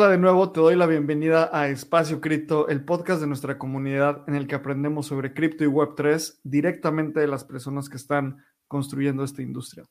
[0.00, 4.24] Hola de nuevo, te doy la bienvenida a Espacio Cripto, el podcast de nuestra comunidad
[4.28, 9.22] en el que aprendemos sobre cripto y Web3 directamente de las personas que están construyendo
[9.22, 9.84] esta industria.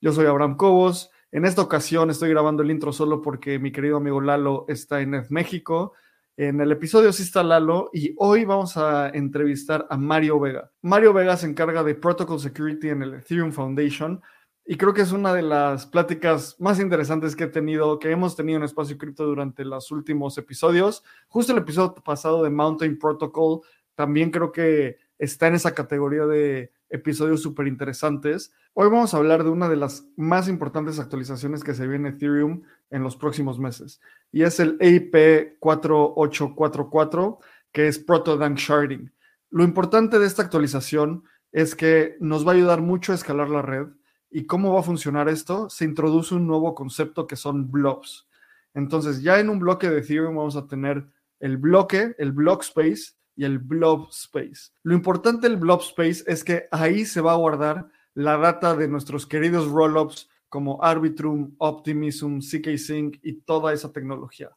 [0.00, 1.10] Yo soy Abraham Cobos.
[1.32, 5.26] En esta ocasión estoy grabando el intro solo porque mi querido amigo Lalo está en
[5.30, 5.94] México.
[6.36, 10.70] En el episodio sí está Lalo y hoy vamos a entrevistar a Mario Vega.
[10.82, 14.22] Mario Vega se encarga de Protocol Security en el Ethereum Foundation
[14.68, 18.34] y creo que es una de las pláticas más interesantes que he tenido, que hemos
[18.34, 21.04] tenido en Espacio Cripto durante los últimos episodios.
[21.28, 23.60] Justo el episodio pasado de Mountain Protocol
[23.94, 28.52] también creo que está en esa categoría de episodios súper interesantes.
[28.74, 32.62] Hoy vamos a hablar de una de las más importantes actualizaciones que se viene Ethereum
[32.90, 34.00] en los próximos meses
[34.32, 37.38] y es el EIP 4844
[37.70, 39.12] que es Proto Dank Sharding.
[39.50, 43.62] Lo importante de esta actualización es que nos va a ayudar mucho a escalar la
[43.62, 43.86] red
[44.30, 45.70] ¿Y cómo va a funcionar esto?
[45.70, 48.28] Se introduce un nuevo concepto que son blobs.
[48.74, 51.06] Entonces, ya en un bloque de Ethereum vamos a tener
[51.40, 54.72] el bloque, el block space y el blob space.
[54.82, 58.88] Lo importante del blob space es que ahí se va a guardar la data de
[58.88, 64.56] nuestros queridos rollups como Arbitrum, Optimism, CK Sync y toda esa tecnología.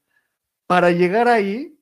[0.65, 1.77] Para llegar ahí,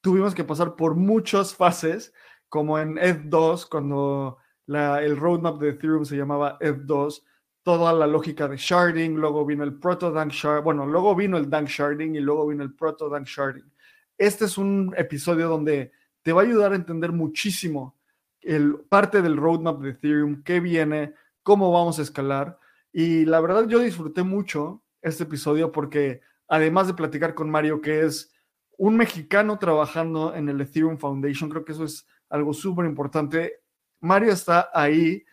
[0.00, 2.12] tuvimos que pasar por muchas fases,
[2.48, 4.38] como en ETH2, cuando
[4.76, 7.22] el roadmap de Ethereum se llamaba F2,
[7.62, 11.50] toda la lógica de sharding, luego vino el proto dank sharding, bueno, luego vino el
[11.50, 13.70] dank sharding y luego vino el proto dank sharding.
[14.16, 17.96] Este es un episodio donde te va a ayudar a entender muchísimo
[18.40, 22.58] el parte del roadmap de Ethereum, qué viene, cómo vamos a escalar.
[22.92, 28.00] Y la verdad yo disfruté mucho este episodio porque además de platicar con Mario, que
[28.00, 28.32] es
[28.78, 33.59] un mexicano trabajando en el Ethereum Foundation, creo que eso es algo súper importante.
[34.00, 35.24] Mario está ahí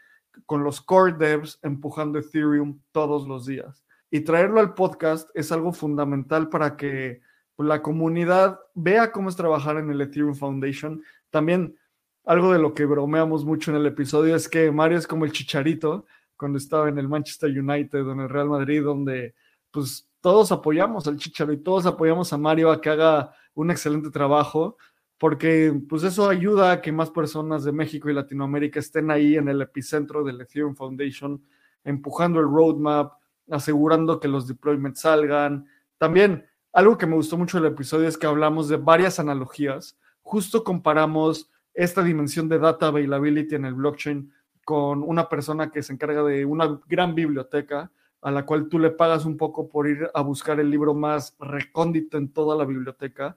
[0.45, 3.83] con los core devs empujando Ethereum todos los días.
[4.09, 7.21] Y traerlo al podcast es algo fundamental para que
[7.57, 11.01] la comunidad vea cómo es trabajar en el Ethereum Foundation.
[11.29, 11.77] También
[12.23, 15.31] algo de lo que bromeamos mucho en el episodio es que Mario es como el
[15.31, 16.05] chicharito
[16.35, 19.33] cuando estaba en el Manchester United o en el Real Madrid, donde
[19.71, 24.11] pues todos apoyamos al chicharo y todos apoyamos a Mario a que haga un excelente
[24.11, 24.77] trabajo
[25.17, 29.47] porque pues eso ayuda a que más personas de México y Latinoamérica estén ahí en
[29.47, 31.41] el epicentro del Ethereum Foundation,
[31.83, 33.13] empujando el roadmap,
[33.49, 35.65] asegurando que los deployments salgan.
[35.97, 39.97] También algo que me gustó mucho del episodio es que hablamos de varias analogías.
[40.21, 44.31] Justo comparamos esta dimensión de data availability en el blockchain
[44.65, 47.91] con una persona que se encarga de una gran biblioteca
[48.21, 51.35] a la cual tú le pagas un poco por ir a buscar el libro más
[51.39, 53.35] recóndito en toda la biblioteca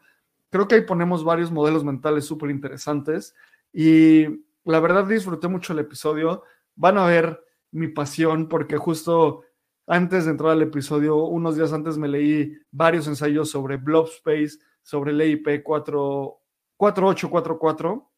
[0.50, 3.34] creo que ahí ponemos varios modelos mentales súper interesantes
[3.72, 4.27] y
[4.65, 6.43] la verdad disfruté mucho el episodio.
[6.75, 9.44] Van a ver mi pasión porque justo
[9.87, 14.59] antes de entrar al episodio, unos días antes me leí varios ensayos sobre Blob Space,
[14.83, 18.12] sobre el EIP 4844,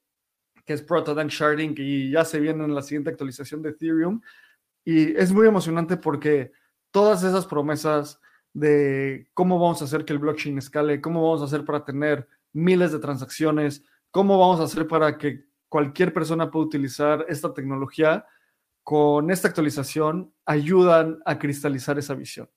[0.66, 4.20] que es Proto Sharding, y ya se viene en la siguiente actualización de Ethereum.
[4.84, 6.52] Y es muy emocionante porque
[6.90, 8.20] todas esas promesas
[8.52, 12.28] de cómo vamos a hacer que el blockchain escale, cómo vamos a hacer para tener
[12.52, 18.26] miles de transacciones, cómo vamos a hacer para que cualquier persona pueda utilizar esta tecnología.
[18.82, 22.50] Con esta actualización ayudan a cristalizar esa visión.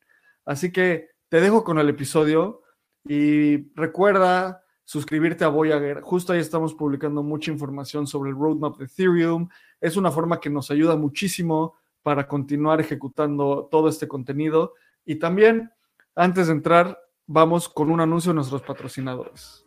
[0.44, 2.61] Así que te dejo con el episodio
[3.05, 6.01] y recuerda suscribirte a Voyager.
[6.01, 9.47] Justo ahí estamos publicando mucha información sobre el roadmap de Ethereum.
[9.79, 14.73] Es una forma que nos ayuda muchísimo para continuar ejecutando todo este contenido.
[15.05, 15.72] Y también
[16.16, 19.66] antes de entrar, vamos con un anuncio de nuestros patrocinadores.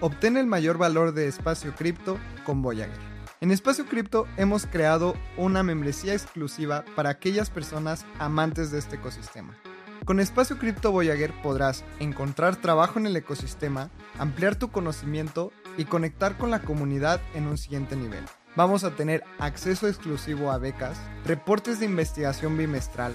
[0.00, 3.10] Obtén el mayor valor de espacio cripto con Voyager.
[3.42, 9.56] En Espacio Cripto hemos creado una membresía exclusiva para aquellas personas amantes de este ecosistema.
[10.04, 16.36] Con Espacio Cripto Voyager podrás encontrar trabajo en el ecosistema, ampliar tu conocimiento y conectar
[16.36, 18.24] con la comunidad en un siguiente nivel.
[18.56, 23.14] Vamos a tener acceso exclusivo a becas, reportes de investigación bimestral,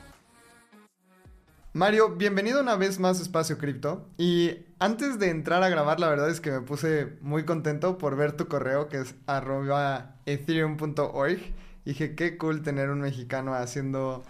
[1.73, 4.07] Mario, bienvenido una vez más a Espacio Cripto.
[4.17, 8.17] Y antes de entrar a grabar, la verdad es que me puse muy contento por
[8.17, 11.41] ver tu correo, que es arroba ethereum.org.
[11.85, 14.25] Dije, qué cool tener un mexicano haciendo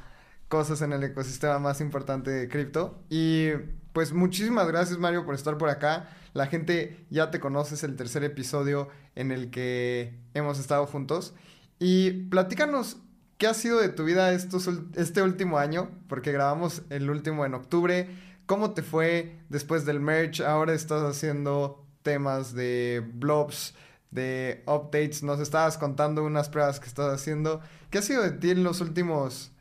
[0.49, 3.03] cosas en el ecosistema más importante de cripto.
[3.11, 3.51] Y
[3.93, 6.09] pues muchísimas gracias, Mario, por estar por acá.
[6.33, 11.35] La gente ya te conoce, es el tercer episodio en el que hemos estado juntos.
[11.79, 12.99] Y platícanos
[13.39, 15.91] ¿Qué ha sido de tu vida estos, este último año?
[16.09, 18.09] Porque grabamos el último en octubre.
[18.47, 20.41] ¿Cómo te fue después del merch?
[20.41, 23.75] Ahora estás haciendo temas de blobs,
[24.14, 25.22] de updates.
[25.22, 27.61] Nos estabas contando unas pruebas que estás haciendo.
[27.90, 29.52] ¿Qué ha sido de ti en los últimos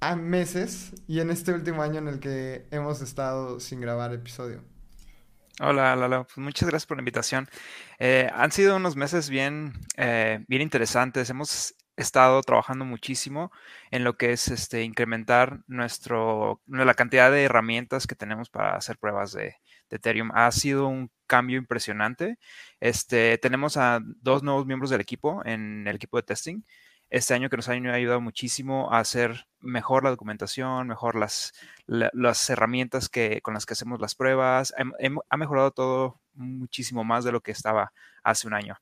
[0.00, 4.64] ah, meses y en este último año en el que hemos estado sin grabar episodio?
[5.60, 6.24] Hola, Lalo.
[6.24, 7.48] Pues muchas gracias por la invitación.
[7.98, 11.28] Eh, han sido unos meses bien, eh, bien interesantes.
[11.28, 13.52] Hemos estado trabajando muchísimo
[13.90, 18.96] en lo que es este, incrementar nuestro, la cantidad de herramientas que tenemos para hacer
[18.98, 19.56] pruebas de,
[19.96, 20.30] Ethereum.
[20.34, 22.38] Ha sido un cambio impresionante.
[22.80, 26.62] Este, tenemos a dos nuevos miembros del equipo en el equipo de testing
[27.12, 31.52] este año que nos ha ayudado muchísimo a hacer mejor la documentación, mejor las,
[31.86, 34.72] las herramientas que, con las que hacemos las pruebas.
[35.28, 37.92] ha mejorado todo muchísimo más de lo que estaba
[38.24, 38.78] hace un año.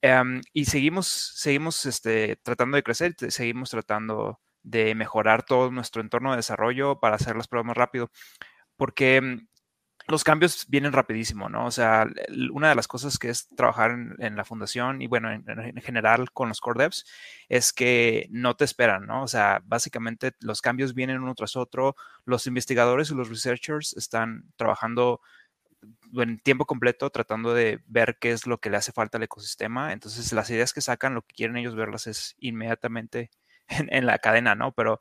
[0.00, 6.30] Em, y seguimos, seguimos este, tratando de crecer, seguimos tratando de mejorar todo nuestro entorno
[6.30, 8.10] de desarrollo para hacer las pruebas más rápido,
[8.76, 9.48] porque mm,
[10.06, 11.66] los cambios vienen rapidísimo, ¿no?
[11.66, 12.06] O sea,
[12.52, 16.48] una de las cosas que es trabajar en, la fundación y bueno, en, general con
[16.48, 17.06] los core devs
[17.48, 19.22] es que no te esperan, ¿no?
[19.22, 24.44] O sea, básicamente los cambios vienen uno tras otro, los investigadores y los researchers están
[24.56, 25.20] trabajando
[26.14, 29.92] en tiempo completo tratando de ver qué es lo que le hace falta al ecosistema.
[29.92, 33.30] Entonces, las ideas que sacan, lo que quieren ellos verlas es inmediatamente
[33.68, 34.72] en, la cadena, ¿no?
[34.72, 35.00] Pero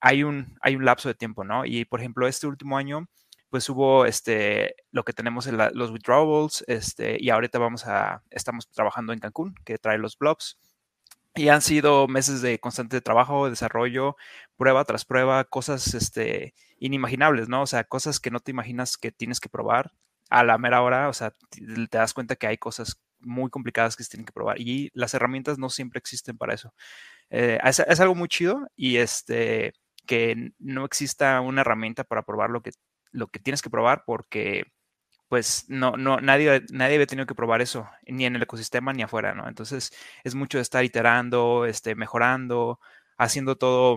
[0.00, 1.64] hay un, hay un lapso de tiempo, ¿no?
[1.64, 3.08] Y, por ejemplo, este último año,
[3.54, 8.68] pues hubo este, lo que tenemos en los withdrawals, este, y ahorita vamos a, estamos
[8.68, 10.58] trabajando en Cancún, que trae los blobs.
[11.36, 14.16] Y han sido meses de constante trabajo, desarrollo,
[14.56, 17.62] prueba tras prueba, cosas este, inimaginables, ¿no?
[17.62, 19.92] O sea, cosas que no te imaginas que tienes que probar
[20.30, 24.02] a la mera hora, o sea, te das cuenta que hay cosas muy complicadas que
[24.02, 26.74] se tienen que probar y las herramientas no siempre existen para eso.
[27.30, 29.74] Eh, es, algo muy chido y este
[30.06, 32.72] que no exista una herramienta para probar lo que,
[33.14, 34.72] lo que tienes que probar porque
[35.28, 39.02] pues no, no, nadie, nadie había tenido que probar eso, ni en el ecosistema ni
[39.02, 39.48] afuera, ¿no?
[39.48, 39.92] Entonces
[40.22, 42.78] es mucho de estar iterando, este, mejorando,
[43.16, 43.96] haciendo todo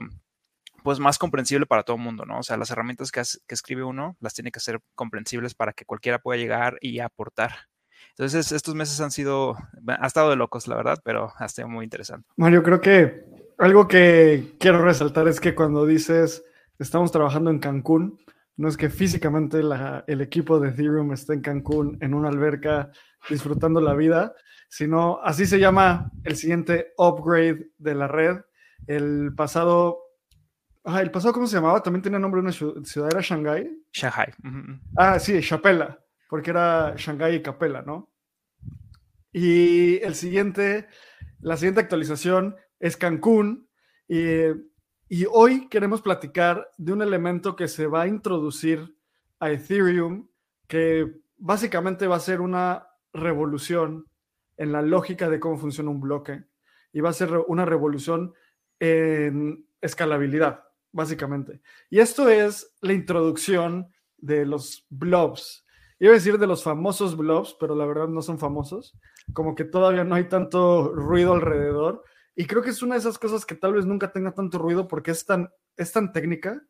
[0.83, 2.39] pues más comprensible para todo el mundo, ¿no?
[2.39, 5.85] O sea, las herramientas que, que, escribe uno las tiene que ser comprensibles para que
[5.85, 7.51] cualquiera pueda llegar y aportar.
[8.11, 9.57] Entonces, estos meses han sido,
[9.87, 12.27] ha estado de locos, la verdad, pero ha sido muy interesante.
[12.37, 13.25] Mario, creo que
[13.57, 16.43] algo que quiero resaltar es que cuando dices
[16.79, 18.19] estamos trabajando en Cancún,
[18.57, 19.61] no es que físicamente
[20.07, 22.91] el equipo de Ethereum esté en Cancún en una alberca
[23.29, 24.33] disfrutando la vida,
[24.69, 28.41] sino así se llama el siguiente upgrade de la red.
[28.87, 30.07] El pasado
[30.89, 31.83] Ah, el pasado, ¿cómo se llamaba?
[31.83, 33.69] También tenía nombre una ciudad, ¿era Shanghai?
[33.91, 34.33] Shanghai.
[34.95, 35.99] Ah, sí, Chapela,
[36.29, 38.09] porque era Shanghai y Capela, ¿no?
[39.33, 40.87] Y el siguiente,
[41.41, 43.67] la siguiente actualización es Cancún.
[44.07, 44.45] Y,
[45.09, 48.95] y hoy queremos platicar de un elemento que se va a introducir
[49.39, 50.27] a Ethereum
[50.67, 54.05] que básicamente va a ser una revolución
[54.57, 56.43] en la lógica de cómo funciona un bloque
[56.91, 58.33] y va a ser una revolución
[58.79, 61.61] en escalabilidad, básicamente.
[61.89, 63.87] Y esto es la introducción
[64.17, 65.65] de los blobs.
[65.99, 68.97] Iba a decir de los famosos blobs, pero la verdad no son famosos.
[69.33, 72.03] Como que todavía no hay tanto ruido alrededor.
[72.39, 74.87] Y creo que es una de esas cosas que tal vez nunca tenga tanto ruido
[74.87, 76.61] porque es tan, es tan técnica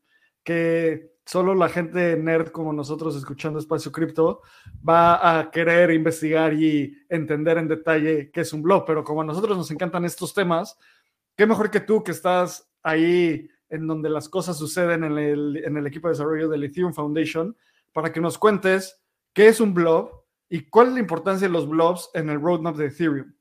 [0.42, 4.44] que solo la gente nerd como nosotros escuchando Espacio Cripto
[4.88, 8.86] va a querer investigar y entender en detalle qué es un blog.
[8.86, 10.80] Pero como a nosotros nos encantan estos temas,
[11.36, 15.76] qué mejor que tú que estás ahí en donde las cosas suceden en el, en
[15.76, 17.58] el equipo de desarrollo del Ethereum Foundation
[17.92, 19.02] para que nos cuentes
[19.34, 22.78] qué es un blob y cuál es la importancia de los blobs en el roadmap
[22.78, 23.34] de Ethereum.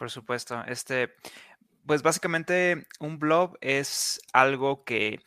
[0.00, 1.10] Por supuesto, este,
[1.86, 5.20] pues básicamente un blob es algo que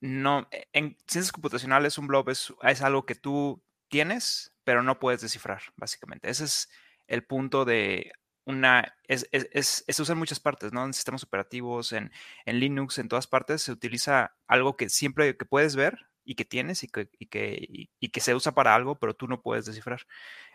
[0.00, 5.20] no, e, en ciencias computacionales un blob es, algo que tú tienes, pero no puedes
[5.20, 6.30] descifrar, básicamente.
[6.30, 6.70] Ese es
[7.06, 8.12] el punto de
[8.44, 10.84] una, es, se usa en muchas partes, ¿no?
[10.84, 12.10] En sistemas operativos, en,
[12.46, 16.82] Linux, en todas partes, se utiliza algo que siempre que puedes ver y que tienes
[16.82, 20.02] y que, que, y que se usa para algo, pero tú no puedes descifrar.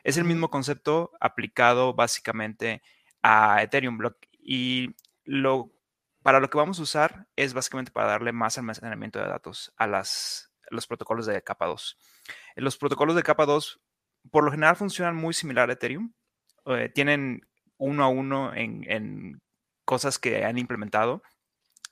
[0.03, 2.81] Es el mismo concepto aplicado básicamente
[3.21, 4.17] a Ethereum Block.
[4.39, 4.95] Y
[5.32, 5.72] lo
[6.24, 9.88] para lo que vamos a usar es básicamente para darle más almacenamiento de datos a
[9.88, 11.98] las, los protocolos de capa 2.
[12.58, 13.82] Los protocolos de capa 2
[14.30, 16.14] por lo general funcionan muy similar a Ethereum.
[16.68, 17.48] Eh, tienen
[17.78, 19.42] uno a uno en,
[19.84, 21.24] cosas que han implementado,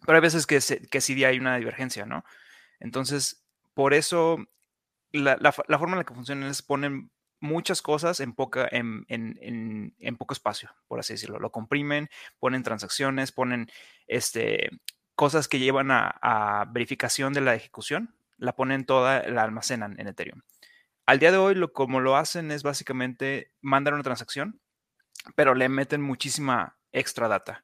[0.05, 2.23] pero hay veces que, que sí hay una divergencia, ¿no?
[2.79, 3.43] Entonces,
[3.73, 4.37] por eso
[5.11, 9.05] la, la, la forma en la que funcionan es ponen muchas cosas en, poca, en,
[9.07, 11.39] en, en, poco espacio, por así decirlo.
[11.39, 13.69] Lo comprimen, ponen transacciones, ponen
[14.07, 14.69] este,
[15.15, 20.41] cosas que llevan a, verificación de la ejecución, la ponen toda, la almacenan en Ethereum.
[21.05, 24.59] Al día de hoy, lo, como lo hacen es básicamente mandar una transacción,
[25.35, 27.63] pero le meten muchísima extra data.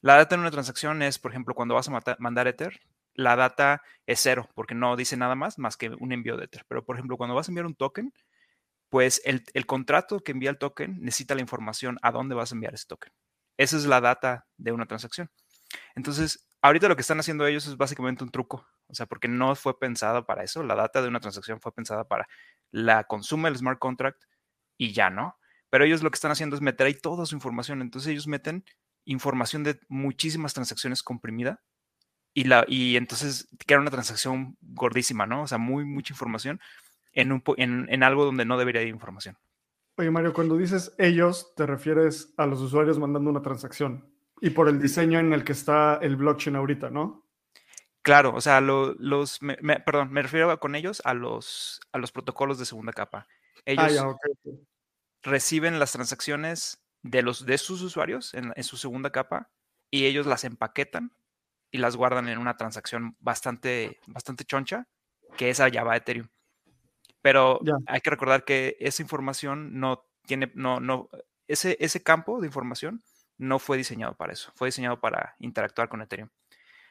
[0.00, 2.80] La data en una transacción es, por ejemplo, cuando vas a mandar Ether,
[3.14, 6.64] la data es cero, porque no dice nada más más que un envío de Ether.
[6.68, 8.12] Pero, por ejemplo, cuando vas a enviar un token,
[8.88, 12.74] pues el, contrato que envía el token necesita la información a dónde vas a enviar
[12.74, 13.12] ese token.
[13.58, 15.30] Esa es la data de una transacción.
[15.94, 19.54] Entonces, ahorita lo que están haciendo ellos es básicamente un truco, o sea, porque no
[19.54, 20.62] fue pensada para eso.
[20.62, 22.28] La data de una transacción fue pensada para
[22.70, 24.22] la consume el smart contract
[24.78, 25.36] y ya no.
[25.70, 27.82] Pero ellos lo que están haciendo es meter ahí toda su información.
[27.82, 28.64] Entonces ellos meten
[29.04, 31.62] información de muchísimas transacciones comprimida
[32.32, 35.42] y, la, y entonces queda una transacción gordísima, ¿no?
[35.42, 36.60] O sea, muy, mucha información
[37.12, 39.36] en, algo donde no debería haber información.
[39.96, 44.68] Oye, Mario, cuando dices ellos, te refieres a los usuarios mandando una transacción y por
[44.68, 47.26] el diseño en el que está el blockchain ahorita, ¿no?
[48.02, 49.40] Claro, o sea, los,
[49.84, 53.26] perdón, me refiero con ellos a los, a los protocolos de segunda capa.
[53.66, 54.16] Ah, ellos
[55.22, 59.50] reciben las transacciones de, los, de sus usuarios en, en, su segunda capa
[59.90, 61.12] y ellos las empaquetan
[61.70, 64.86] y las guardan en una transacción bastante, bastante choncha,
[65.36, 66.28] que esa ya va a Ethereum.
[67.28, 71.10] Pero hay que recordar que esa información no tiene, no, no,
[71.46, 73.02] ese, ese campo de información
[73.36, 76.30] no fue diseñado para eso, fue diseñado para interactuar con Ethereum.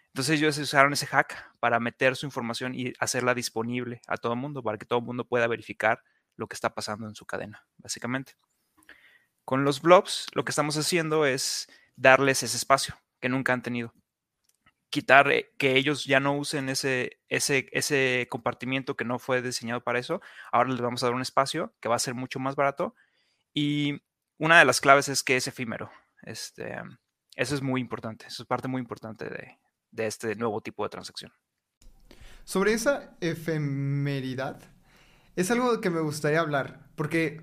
[0.10, 4.40] Entonces ellos usaron ese hack para meter su información y hacerla disponible a todo el
[4.40, 6.04] mundo, para que todo el mundo pueda verificar
[6.36, 8.34] lo que está pasando en su cadena, básicamente.
[9.44, 13.92] Con los blobs, lo que estamos haciendo es darles ese espacio que nunca han tenido
[14.90, 19.84] quitar eh, que ellos ya no usen ese, ese, ese compartimiento que no fue diseñado
[19.84, 20.22] para eso.
[20.52, 22.96] Ahora les vamos a dar un espacio que va a ser mucho más barato.
[23.54, 24.02] Y
[24.38, 25.92] una de las claves es que es efímero.
[26.24, 26.76] Este,
[27.36, 28.28] eso es muy importante.
[28.28, 29.58] Es parte muy importante de,
[29.92, 31.32] de este nuevo tipo de transacción.
[32.44, 34.62] Sobre esa efemeridad,
[35.36, 37.42] es algo que me gustaría hablar, porque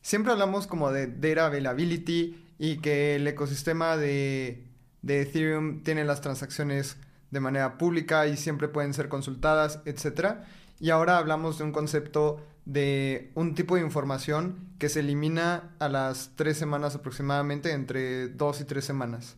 [0.00, 4.71] siempre hablamos como de data availability y que el ecosistema de
[5.02, 6.96] de Ethereum tienen las transacciones
[7.30, 10.36] de manera pública y siempre pueden ser consultadas, etc.
[10.80, 15.88] Y ahora hablamos de un concepto de un tipo de información que se elimina a
[15.88, 19.36] las tres semanas aproximadamente, entre dos y tres semanas.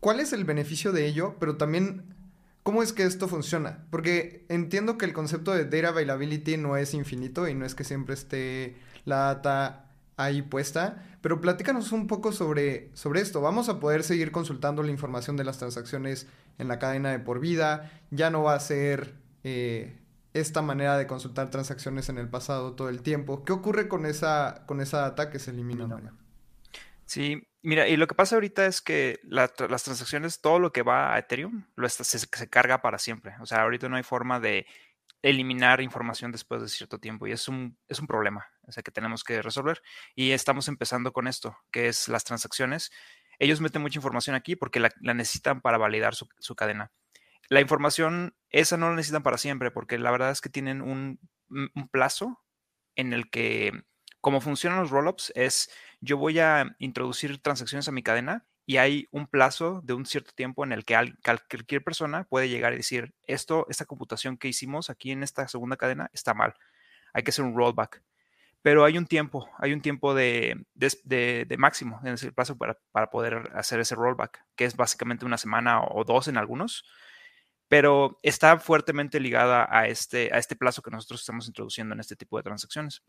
[0.00, 1.34] ¿Cuál es el beneficio de ello?
[1.40, 2.14] Pero también,
[2.62, 3.84] ¿cómo es que esto funciona?
[3.90, 7.84] Porque entiendo que el concepto de data availability no es infinito y no es que
[7.84, 9.86] siempre esté la data
[10.16, 13.40] ahí puesta, pero platícanos un poco sobre, sobre esto.
[13.40, 17.40] Vamos a poder seguir consultando la información de las transacciones en la cadena de por
[17.40, 17.90] vida.
[18.12, 19.98] Ya no va a ser eh,
[20.34, 23.42] esta manera de consultar transacciones en el pasado todo el tiempo.
[23.44, 25.88] ¿Qué ocurre con esa, con esa data que se elimina?
[27.06, 31.12] Sí, mira, y lo que pasa ahorita es que las transacciones, todo lo que va
[31.12, 33.34] a Ethereum, lo se, se, carga para siempre.
[33.40, 34.64] O sea, ahorita no hay forma de
[35.22, 38.90] eliminar información después de cierto tiempo y es un, es un problema o sea, que
[38.90, 39.82] tenemos que resolver.
[40.14, 42.90] Y estamos empezando con esto, que es las transacciones.
[43.38, 46.92] Ellos meten mucha información aquí porque la, necesitan para validar su, cadena.
[47.48, 51.20] La información, esa no la necesitan para siempre porque la verdad es que tienen un,
[51.48, 52.42] un plazo
[52.96, 53.72] en el que,
[54.20, 55.70] como funcionan los rollups, es
[56.00, 60.32] yo voy a introducir transacciones a mi cadena y hay un plazo de un cierto
[60.34, 64.90] tiempo en el que cualquier persona puede llegar y decir, esto, esta computación que hicimos
[64.90, 66.54] aquí en esta segunda cadena está mal.
[67.14, 68.02] Hay que hacer un rollback.
[68.66, 73.10] Pero hay un tiempo, hay un tiempo de, de, máximo en ese plazo para, para,
[73.10, 76.84] poder hacer ese rollback, que es básicamente una semana o dos en algunos,
[77.68, 82.16] pero está fuertemente ligada a este, a este plazo que nosotros estamos introduciendo en este
[82.16, 83.04] tipo de transacciones.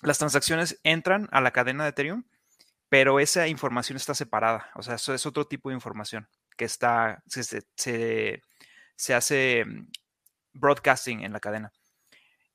[0.00, 2.22] Las transacciones entran a la cadena de Ethereum
[2.88, 7.24] pero esa información está separada, o sea, eso es otro tipo de información que está,
[7.26, 8.40] se,
[9.12, 9.88] hace mm,
[10.52, 11.72] broadcasting en la cadena.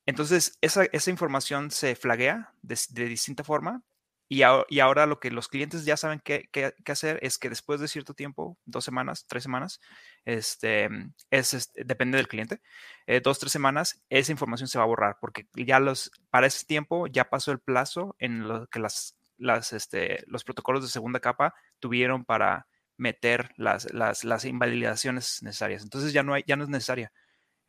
[0.09, 2.75] Entonces, esa, información se flaguea de,
[3.05, 3.83] distinta forma
[4.27, 6.49] y, ahora lo que los clientes ya saben qué,
[6.87, 9.79] hacer es que después de cierto tiempo, dos semanas, tres semanas,
[10.25, 10.89] este,
[11.29, 12.59] es, depende del cliente,
[13.05, 16.65] eh, dos, tres semanas, esa información se va a borrar porque ya los, para ese
[16.65, 21.19] tiempo ya pasó el plazo en lo que las las, este, los protocolos de segunda
[21.19, 25.83] capa tuvieron para meter las, las, invalidaciones necesarias.
[25.83, 27.13] Entonces ya no, hay, ya no es necesaria.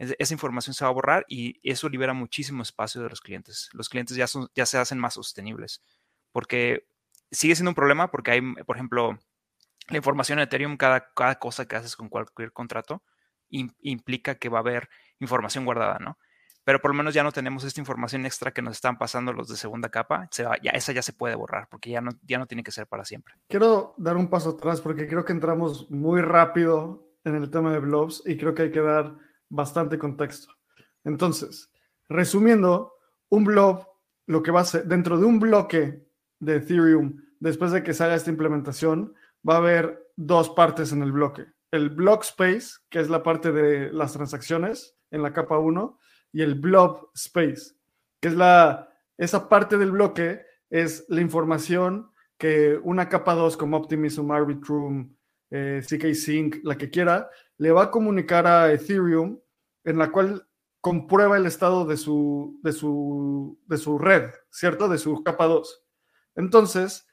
[0.00, 3.68] Esa información se va a borrar y eso libera muchísimo espacio de los clientes.
[3.72, 4.26] Los clientes ya,
[4.66, 5.82] se hacen más sostenibles
[6.32, 6.86] porque
[7.30, 9.18] sigue siendo un problema porque hay, por ejemplo,
[9.88, 13.02] la información en Ethereum, cada, cada cosa que haces con cualquier contrato
[13.50, 14.88] implica que va a haber
[15.18, 16.18] información guardada, ¿no?
[16.64, 19.48] pero por lo menos ya no tenemos esta información extra que nos están pasando los
[19.48, 20.28] de segunda capa.
[20.30, 23.04] ya, esa ya se puede borrar porque ya no, ya no tiene que ser para
[23.04, 23.34] siempre.
[23.48, 27.80] Quiero dar un paso atrás porque creo que entramos muy rápido en el tema de
[27.80, 29.16] blobs y creo que hay que dar
[29.50, 30.54] bastante contexto.
[31.04, 31.70] Entonces,
[32.08, 32.94] resumiendo,
[33.28, 33.86] un blob,
[34.26, 36.06] lo que va a ser dentro de un bloque
[36.38, 39.14] de Ethereum, después de que se haga esta implementación,
[39.48, 41.46] va a haber dos partes en el bloque.
[41.70, 45.98] El block space, que es la parte de las transacciones en la capa 1,
[46.32, 47.74] y el blob space,
[48.20, 53.76] que es la, esa parte del bloque, es la información que una capa 2 como
[53.76, 55.14] Optimism, Arbitrum,
[55.50, 57.28] eh, CK Sync, la que quiera,
[57.60, 59.38] le va a comunicar a Ethereum,
[59.84, 60.48] en la cual
[60.80, 64.88] comprueba el estado de su, de su, de su red, ¿cierto?
[64.88, 65.84] De su capa 2.
[66.36, 67.06] Entonces,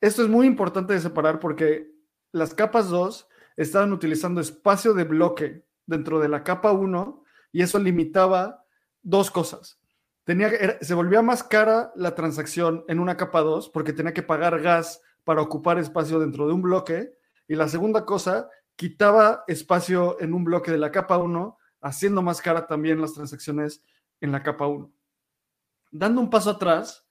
[0.00, 1.90] esto es muy importante de separar porque
[2.30, 7.80] las capas 2 estaban utilizando espacio de bloque dentro de la capa 1 y eso
[7.80, 8.64] limitaba
[9.02, 9.80] dos cosas.
[10.22, 14.60] Tenía, se volvía más cara la transacción en una capa 2 porque tenía que pagar
[14.60, 17.18] gas para ocupar espacio dentro de un bloque.
[17.48, 22.40] Y la segunda cosa, quitaba espacio en un bloque de la capa 1, haciendo más
[22.40, 23.82] cara también las transacciones
[24.20, 24.92] en la capa 1.
[25.90, 27.06] Dando un paso atrás,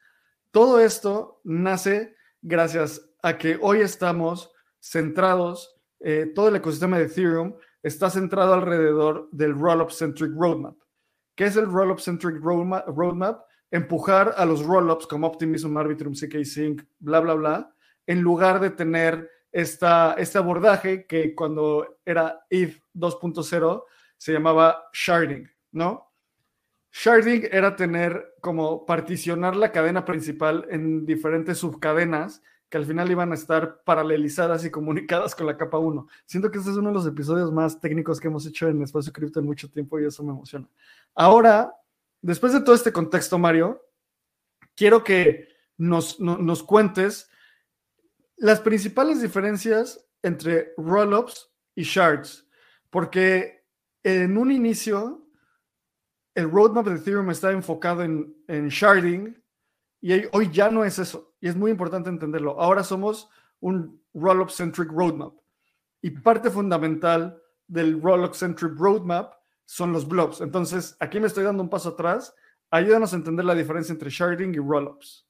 [0.51, 7.55] todo esto nace gracias a que hoy estamos centrados, eh, todo el ecosistema de Ethereum
[7.83, 10.75] está centrado alrededor del Rollup Centric Roadmap.
[11.35, 13.41] ¿Qué es el Rollup Centric Roadmap?
[13.71, 18.71] Empujar a los rollups como Optimism, Arbitrum, CK Sync, bla, bla, bla, en lugar de
[18.71, 23.83] tener este abordaje que cuando era ETH 2.0
[24.17, 26.11] se llamaba sharding, ¿no?
[26.91, 33.31] Sharding era tener como particionar la cadena principal en diferentes subcadenas que al final iban
[33.31, 36.07] a estar paralelizadas y comunicadas con la capa 1.
[36.25, 39.11] Siento que este es uno de los episodios más técnicos que hemos hecho en Espacio
[39.11, 40.69] Cripto en mucho tiempo y eso me emociona.
[41.15, 41.73] Ahora,
[42.21, 43.81] después de todo este contexto, Mario,
[44.75, 47.30] quiero que nos, nos cuentes
[48.41, 52.47] las principales diferencias entre rollups y shards,
[52.89, 53.67] porque
[54.01, 55.27] en un inicio
[56.33, 59.39] el roadmap de Ethereum está enfocado en, en sharding
[60.01, 61.35] y hoy ya no es eso.
[61.39, 62.59] Y es muy importante entenderlo.
[62.59, 65.35] Ahora somos un roll-up centric roadmap.
[66.01, 70.41] Y parte fundamental del roll-up centric roadmap son los blobs.
[70.41, 72.33] Entonces, aquí me estoy dando un paso atrás.
[72.71, 75.27] Ayúdanos a entender la diferencia entre sharding y roll-ups.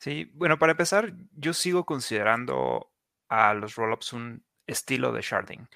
[0.00, 2.90] Sí, bueno, para empezar, yo sigo considerando
[3.28, 5.68] a los roll-ups un estilo de sharding.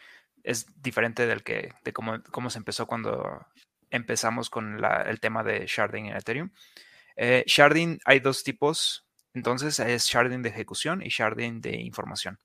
[0.42, 3.46] Es diferente del que, de cómo, cómo se empezó cuando
[3.90, 6.50] empezamos con el tema de sharding en Ethereum.
[7.16, 12.38] Eh, sharding hay dos tipos, entonces es sharding de ejecución y sharding de información.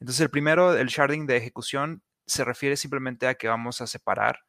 [0.00, 4.40] Entonces el primero, el sharding de ejecución, se refiere simplemente a que vamos a separar.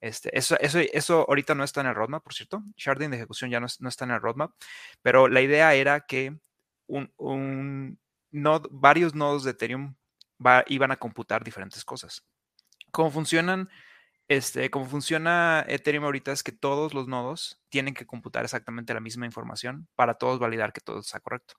[0.00, 2.62] Este, eso, eso, eso ahorita no está en el roadmap, por cierto.
[2.76, 4.52] Sharding de ejecución ya no, está en el roadmap,
[5.02, 6.38] pero la idea era que
[6.86, 7.98] un,
[8.70, 9.94] varios nodos de Ethereum
[10.66, 12.24] iban a computar diferentes cosas.
[12.90, 13.68] ¿Cómo funcionan?
[14.28, 19.00] este, como funciona Ethereum ahorita es que todos los nodos tienen que computar exactamente la
[19.00, 21.54] misma información para todos validar que todo está correcto.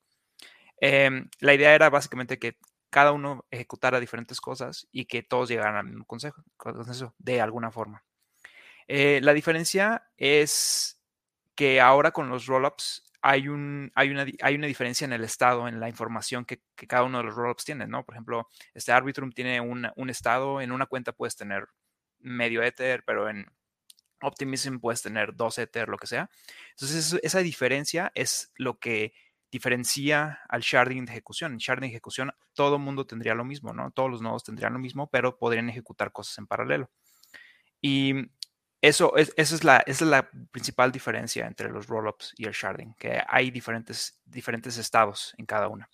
[0.79, 2.57] Em, la idea era básicamente que
[2.91, 6.43] cada uno ejecutara diferentes cosas y que todos llegaran al mismo consejo,
[7.17, 8.03] de alguna forma.
[8.91, 10.99] Eh, la diferencia es
[11.53, 15.67] que ahora con los rollups hay, un, hay, una, hay una diferencia en el estado,
[15.67, 18.03] en la información que, cada uno de los rollups tiene, ¿no?
[18.03, 21.67] Por ejemplo, este Arbitrum tiene un estado, en una cuenta puedes tener
[22.17, 23.45] medio Ether, pero en
[24.21, 26.27] Optimism puedes tener dos Ether, lo que sea.
[26.71, 29.13] Entonces, esa diferencia es lo que
[29.51, 31.53] diferencia al sharding de ejecución.
[31.53, 33.91] En sharding de ejecución, todo el mundo tendría lo mismo, ¿no?
[33.91, 36.89] Todos los nodos tendrían lo mismo, pero podrían ejecutar cosas en paralelo.
[37.81, 38.29] Y
[38.81, 42.93] eso es, esa, es la, es la principal diferencia entre los rollups y el sharding,
[42.95, 45.89] que hay diferentes, diferentes estados en cada una.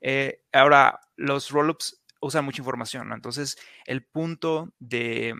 [0.00, 3.12] Eh, ahora, los rollups usan mucha información.
[3.12, 5.34] Entonces, el punto de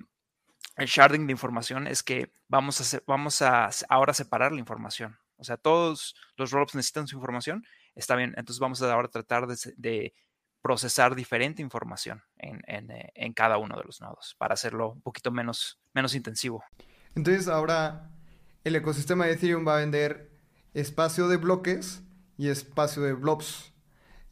[0.76, 5.18] el sharding de información es que vamos a, vamos a ahora separar la información.
[5.36, 7.64] O sea, todos los rollups necesitan su información,
[7.94, 10.14] está bien, entonces vamos a ahora tratar de,
[10.62, 15.30] procesar diferente información en, eh, en, cada uno de los nodos para hacerlo un poquito
[15.30, 16.62] menos, menos intensivo.
[17.14, 18.10] Entonces ahora
[18.64, 20.30] el ecosistema de Ethereum va a vender
[20.74, 22.02] espacio de bloques
[22.36, 23.72] y espacio de blobs,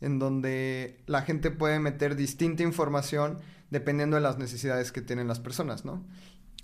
[0.01, 5.41] en donde la gente puede meter distinta información dependiendo de las necesidades que tienen las
[5.41, 6.07] personas, ¿no?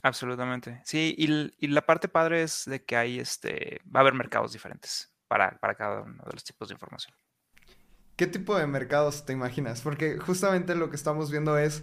[0.03, 0.83] Absolutamente.
[0.85, 5.11] Sí, y, la parte padre es de que hay este, va a haber mercados diferentes
[5.29, 7.17] para, cada uno de los tipos de información.
[8.17, 9.81] ¿Qué tipo de mercados te imaginas?
[9.81, 11.83] Porque justamente lo que estamos viendo es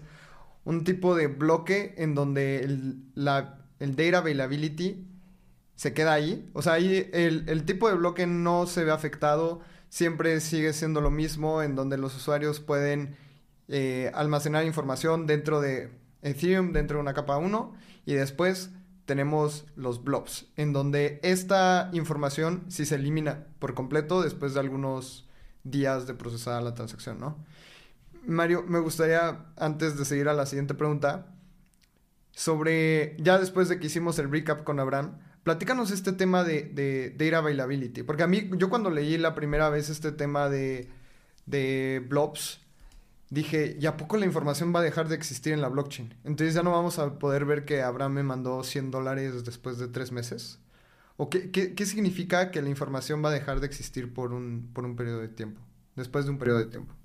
[0.64, 5.08] un tipo de bloque en donde el, la, data availability
[5.76, 6.50] se queda ahí.
[6.54, 11.02] O sea, ahí el, el, tipo de bloque no se ve afectado, siempre sigue siendo
[11.02, 13.18] lo mismo, en donde los usuarios pueden
[13.68, 15.92] eh, almacenar información dentro de
[16.22, 17.74] Ethereum, dentro de una capa 1
[18.06, 18.70] y después
[19.06, 25.28] tenemos los blobs, en donde esta información sí se elimina por completo después de algunos
[25.64, 27.38] días de procesar la transacción, ¿no?
[28.26, 31.28] Mario, me gustaría, antes de seguir a la siguiente pregunta,
[32.32, 37.16] sobre, ya después de que hicimos el recap con Abraham, platícanos este tema de, de
[37.18, 40.90] data availability, porque a mí, yo cuando leí la primera vez este tema de,
[41.46, 42.62] de blobs,
[43.30, 46.14] dije, ¿y a poco la información va a dejar de existir en la blockchain?
[46.24, 49.88] Entonces ya no vamos a poder ver que Abraham me mandó 100 dólares después de
[49.88, 50.60] tres meses.
[51.24, 54.96] ¿O qué, significa que la información va a dejar de existir por un, por un
[54.96, 55.62] periodo de tiempo?
[55.96, 56.96] Después de un periodo de tiempo.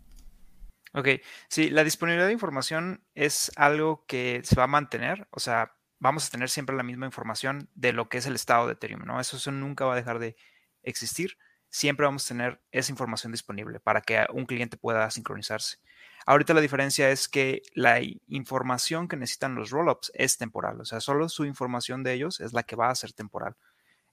[0.95, 1.09] Ok,
[1.51, 6.27] sí, la disponibilidad de información es algo que se va a mantener, o sea, vamos
[6.27, 9.21] a tener siempre la misma información de lo que es el estado de Ethereum, ¿no?
[9.21, 10.35] Eso, eso nunca va a dejar de
[10.83, 11.37] existir,
[11.69, 15.77] siempre vamos a tener esa información disponible para que un cliente pueda sincronizarse.
[16.25, 21.01] Ahorita la diferencia es que la información que necesitan los rollups es temporal, o sea,
[21.01, 23.57] solo su información de ellos es la que va a ser temporal.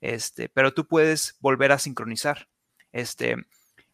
[0.04, 2.50] Este, pero tú puedes volver a sincronizar.
[2.92, 3.38] Este,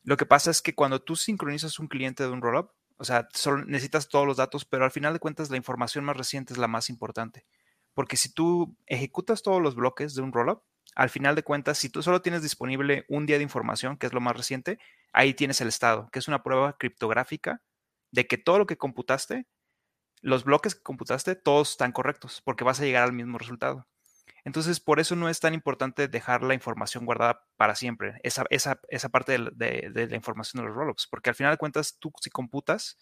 [0.01, 3.29] lo que pasa es que cuando tú sincronizas un cliente de un rollup, o sea,
[3.31, 6.57] solo necesitas todos los datos, pero al final de cuentas la información más reciente es
[6.57, 7.45] la más importante.
[7.93, 10.63] Porque si tú ejecutas todos los bloques de un rollup,
[10.95, 14.13] al final de cuentas, si tú solo tienes disponible un día de información, que es
[14.13, 14.79] lo más reciente,
[15.13, 17.61] ahí tienes el estado, que es una prueba criptográfica
[18.09, 19.45] de que todo lo que computaste,
[20.21, 23.85] los bloques que computaste, todos están correctos, porque vas a llegar al mismo resultado.
[24.49, 28.81] Entonces, por eso no es tan importante dejar la información guardada para siempre, esa, esa,
[28.87, 32.11] esa parte de, de, la información de los rollups, porque al final de cuentas, tú
[32.19, 32.97] si computas,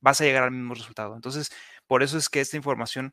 [0.00, 1.16] vas a llegar al mismo resultado.
[1.16, 1.50] Entonces,
[1.88, 3.10] por eso es que esta información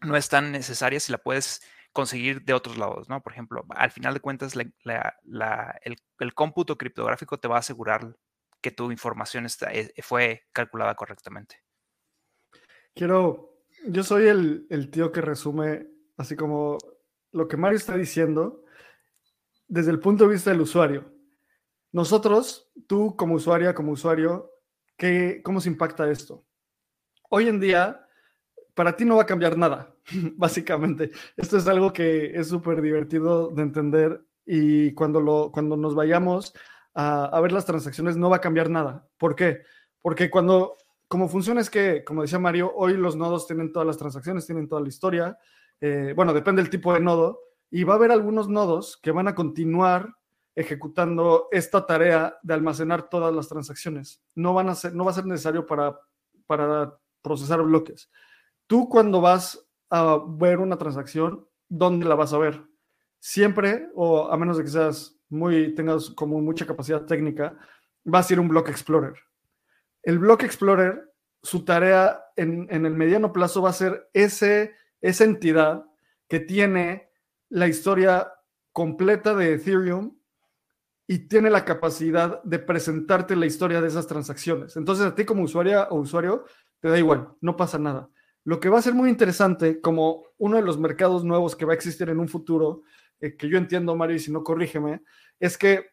[0.00, 3.22] no es tan necesaria si la puedes conseguir de otros lados, ¿no?
[3.22, 4.74] Por ejemplo, al final de cuentas, el,
[6.18, 8.16] el, cómputo criptográfico te va a asegurar
[8.60, 11.62] que tu información está, eh, fue calculada correctamente.
[12.92, 16.78] Quiero, yo soy el, el tío que resume así como
[17.34, 18.64] lo que Mario está diciendo
[19.66, 21.12] desde el punto de vista del usuario.
[21.92, 24.52] Nosotros, tú como usuaria, como usuario,
[24.96, 26.44] ¿qué, ¿cómo se impacta esto?
[27.28, 28.06] Hoy en día,
[28.74, 29.94] para ti no va a cambiar nada,
[30.36, 31.10] básicamente.
[31.36, 36.54] Esto es algo que es súper divertido de entender y cuando, lo, cuando nos vayamos
[36.94, 39.08] a, ver las transacciones, no va a cambiar nada.
[39.18, 39.62] ¿Por qué?
[40.00, 40.76] Porque cuando,
[41.08, 44.68] como funciona es que, como decía Mario, hoy los nodos tienen todas las transacciones, tienen
[44.68, 45.36] toda la historia.
[45.80, 47.40] Eh, bueno, depende del tipo de nodo.
[47.70, 50.14] Y va a haber algunos nodos que van a continuar
[50.54, 54.22] ejecutando esta tarea de almacenar todas las transacciones.
[54.34, 55.98] No, van a ser, no va a ser necesario para,
[56.46, 58.10] para procesar bloques.
[58.66, 62.62] Tú cuando vas a ver una transacción, ¿dónde la vas a ver?
[63.18, 67.56] Siempre, o a menos de que seas muy, tengas como mucha capacidad técnica,
[68.12, 69.14] va a ser un Block Explorer.
[70.02, 75.84] El Block Explorer, su tarea en, el mediano plazo va a ser ese, esa entidad
[76.28, 77.10] que tiene
[77.50, 78.32] la historia
[78.72, 80.16] completa de Ethereum
[81.06, 84.78] y tiene la capacidad de presentarte la historia de esas transacciones.
[84.78, 86.46] Entonces a ti como usuaria o usuario
[86.80, 88.08] te da igual, no pasa nada.
[88.44, 91.72] Lo que va a ser muy interesante como uno de los mercados nuevos que va
[91.72, 92.80] a existir en un futuro,
[93.20, 95.02] eh, que yo entiendo, Mario, y si no corrígeme,
[95.38, 95.90] es que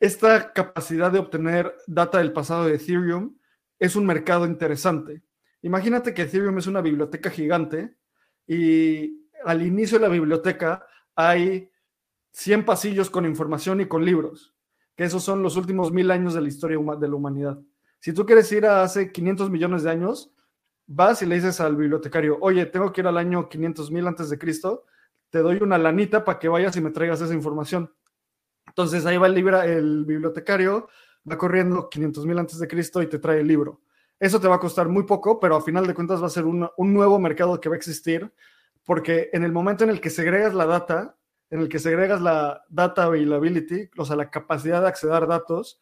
[0.00, 3.36] esta capacidad de obtener data del pasado de Ethereum
[3.78, 5.22] es un mercado interesante.
[5.60, 7.98] Imagínate que Ethereum es una biblioteca gigante
[8.46, 11.70] y al inicio de la biblioteca hay
[12.32, 14.54] 100 pasillos con información y con libros,
[14.96, 17.58] que esos son los últimos mil años de la historia de la humanidad.
[18.00, 20.32] Si tú quieres ir a hace 500 millones de años,
[20.86, 24.30] vas y le dices al bibliotecario, oye, tengo que ir al año 500 mil antes
[24.30, 24.84] de Cristo,
[25.30, 27.92] te doy una lanita para que vayas y me traigas esa información.
[28.66, 30.88] Entonces ahí va el, el bibliotecario,
[31.30, 33.80] va corriendo 500 mil antes de Cristo y te trae el libro.
[34.24, 36.46] Eso te va a costar muy poco, pero a final de cuentas va a ser
[36.46, 38.32] un, nuevo mercado que va a existir,
[38.82, 41.18] porque en el momento en el que segregas la data,
[41.50, 45.78] en el que segregas la data availability, o sea, la capacidad de acceder a datos,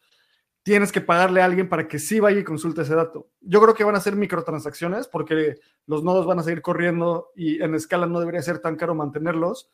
[0.61, 3.29] tienes que pagarle a alguien para que sí vaya y consulte ese dato.
[3.39, 7.63] Yo creo que van a ser microtransacciones porque los nodos van a seguir corriendo y
[7.63, 9.69] en escala no debería ser tan caro mantenerlos,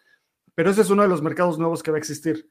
[0.53, 2.47] pero ese es uno de los mercados nuevos que va a existir.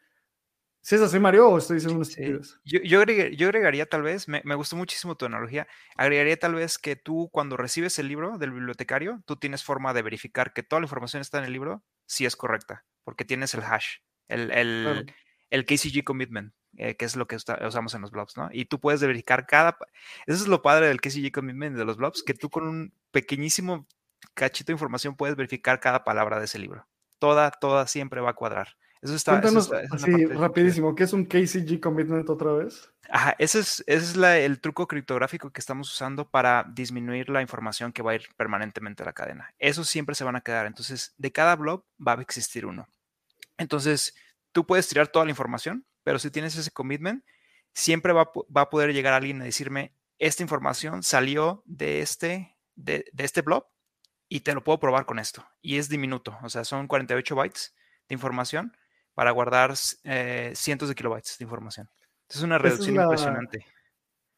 [0.88, 2.59] ¿Sí es así, Mario, o estoy diciendo una estupidez?
[2.64, 7.29] Yo, yo, agregaría tal vez, me, gustó muchísimo tu analogía, agregaría tal vez que tú
[7.31, 11.20] cuando recibes el libro del bibliotecario, tú tienes forma de verificar que toda la información
[11.20, 13.98] está en el libro, si es correcta, porque tienes el hash,
[14.29, 14.51] el,
[15.51, 18.48] el, KCG commitment, eh, que es lo que usamos en los blogs, ¿no?
[18.51, 19.77] Y tú puedes verificar cada...
[20.27, 23.87] Eso es lo padre del KCG commitment de los blogs, que tú con un pequeñísimo
[24.33, 26.88] cachito de información puedes verificar cada palabra de ese libro.
[27.18, 28.79] Toda, toda siempre va a cuadrar.
[29.02, 29.32] Eso está.
[29.32, 32.90] Cuéntanos así rapidísimo, ¿qué es un KCG commitment otra vez?
[33.11, 38.02] Ajá, ese es, es el truco criptográfico que estamos usando para disminuir la información que
[38.02, 39.54] va a ir permanentemente a la cadena.
[39.58, 40.66] Esos siempre se van a quedar.
[40.66, 42.88] Entonces, de cada blob va a existir uno.
[43.56, 44.14] Entonces,
[44.52, 47.24] tú puedes tirar toda la información, pero si tienes ese commitment,
[47.72, 53.24] siempre va, a poder llegar alguien a decirme, esta información salió de este, de, de
[53.24, 53.66] este blob
[54.28, 55.46] y te lo puedo probar con esto.
[55.62, 57.74] Y es diminuto, o sea, son 48 bytes
[58.08, 58.76] de información
[59.18, 61.88] para guardar eh, cientos de kilobytes de información.
[62.28, 63.66] Es una reducción impresionante.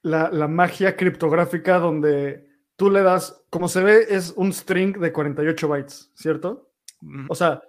[0.01, 5.69] La, magia criptográfica donde tú le das, como se ve, es un string de 48
[5.69, 6.73] bytes, ¿cierto?
[7.29, 7.61] O sea,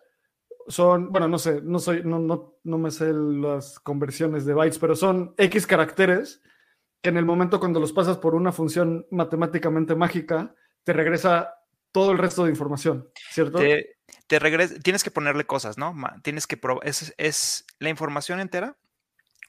[0.69, 4.79] son, bueno, no sé, no soy, no, no, no me sé las conversiones de bytes,
[4.79, 6.41] pero son X caracteres
[7.01, 11.55] que en el momento cuando los pasas por una función matemáticamente mágica, te regresa
[11.91, 13.59] todo el resto de información, ¿cierto?
[13.59, 15.95] Te, tienes que ponerle cosas, ¿no?
[16.23, 18.77] Tienes que probar, es, la información entera,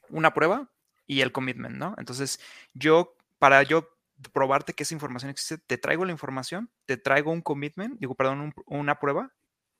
[0.08, 0.70] una prueba
[1.06, 1.94] y el commitment, ¿no?
[1.98, 2.40] Entonces,
[2.74, 3.88] yo, para yo
[4.32, 8.54] probarte que esa información existe, te traigo la información, te traigo un commitment, digo, perdón,
[8.66, 9.32] una prueba,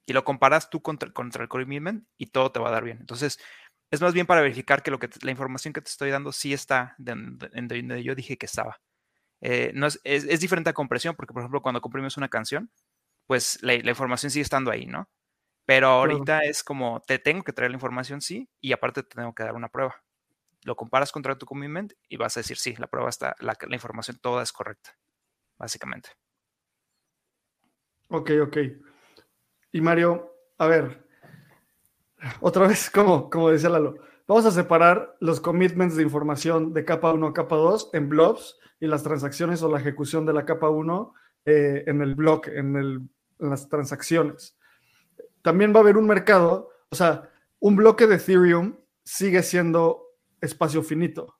[0.06, 2.98] y lo comparas tú contra, contra, el commitment y todo te va a dar bien.
[3.00, 3.38] Entonces,
[3.90, 6.52] es más bien para verificar que, lo que la información que te estoy dando sí
[6.52, 8.80] está en donde yo dije que estaba.
[9.42, 12.70] Eh, no es, es, diferente a compresión, porque por ejemplo cuando comprimes una canción,
[13.26, 15.08] pues la, información sigue estando ahí, ¿no?
[15.66, 19.34] Pero ahorita es como, te tengo que traer la información, sí, y aparte te tengo
[19.34, 20.02] que dar una prueba.
[20.64, 23.74] Lo comparas contra tu commitment y vas a decir, sí, la prueba está, la, la
[23.74, 24.96] información toda es correcta,
[25.58, 26.10] básicamente.
[28.08, 28.56] Ok, ok.
[29.72, 31.06] Y Mario, a ver,
[32.40, 37.12] otra vez, como, como decía Lalo, vamos a separar los commitments de información de capa
[37.12, 40.68] 1 a capa 2 en blobs y las transacciones o la ejecución de la capa
[40.68, 44.56] 1 eh, en el block, en, las transacciones.
[45.42, 50.04] También va a haber un mercado, o sea, un bloque de Ethereum sigue siendo
[50.40, 51.38] espacio finito.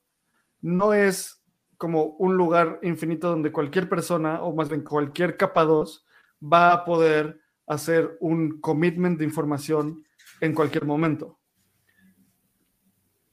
[0.60, 1.44] No es
[1.76, 6.04] como un lugar infinito donde cualquier persona, o más bien cualquier capa 2,
[6.42, 10.04] va a poder hacer un commitment de información
[10.40, 11.38] en cualquier momento.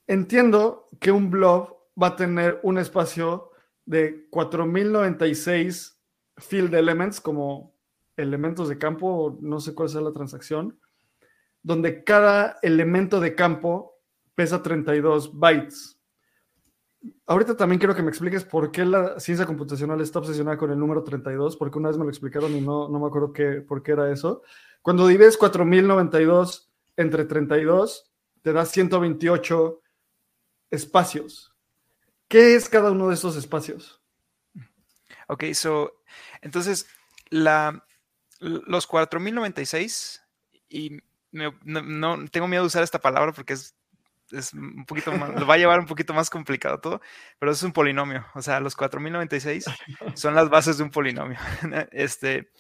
[0.10, 3.52] Entiendo que un blob va a tener un espacio
[3.86, 6.02] de 4096
[6.36, 7.76] field elements como
[8.18, 10.80] elementos de campo, no sé cuál sea la transacción,
[11.62, 14.00] donde cada elemento de campo
[14.34, 16.02] pesa 32 bytes.
[17.28, 20.80] Ahorita también quiero que me expliques por qué la ciencia computacional está obsesionada con el
[20.80, 23.84] número 32, porque una vez me lo explicaron y no, no me acuerdo qué, por
[23.84, 24.42] qué era eso.
[24.82, 29.82] Cuando divides 4092 entre 32, te da 128
[30.72, 31.54] espacios.
[32.28, 34.02] ¿Qué es cada uno de esos espacios?
[35.28, 36.02] Ok, so,
[36.42, 36.88] entonces,
[37.30, 37.86] la,
[38.40, 40.24] los 4096,
[40.70, 41.00] y
[41.32, 43.76] no, tengo miedo de usar esta palabra porque es,
[44.32, 47.02] es un poquito más, lo va a llevar un poquito más complicado todo,
[47.40, 49.66] pero es un polinomio, o sea, los 4096
[50.16, 51.38] son las bases de un polinomio.
[51.92, 52.52] Este,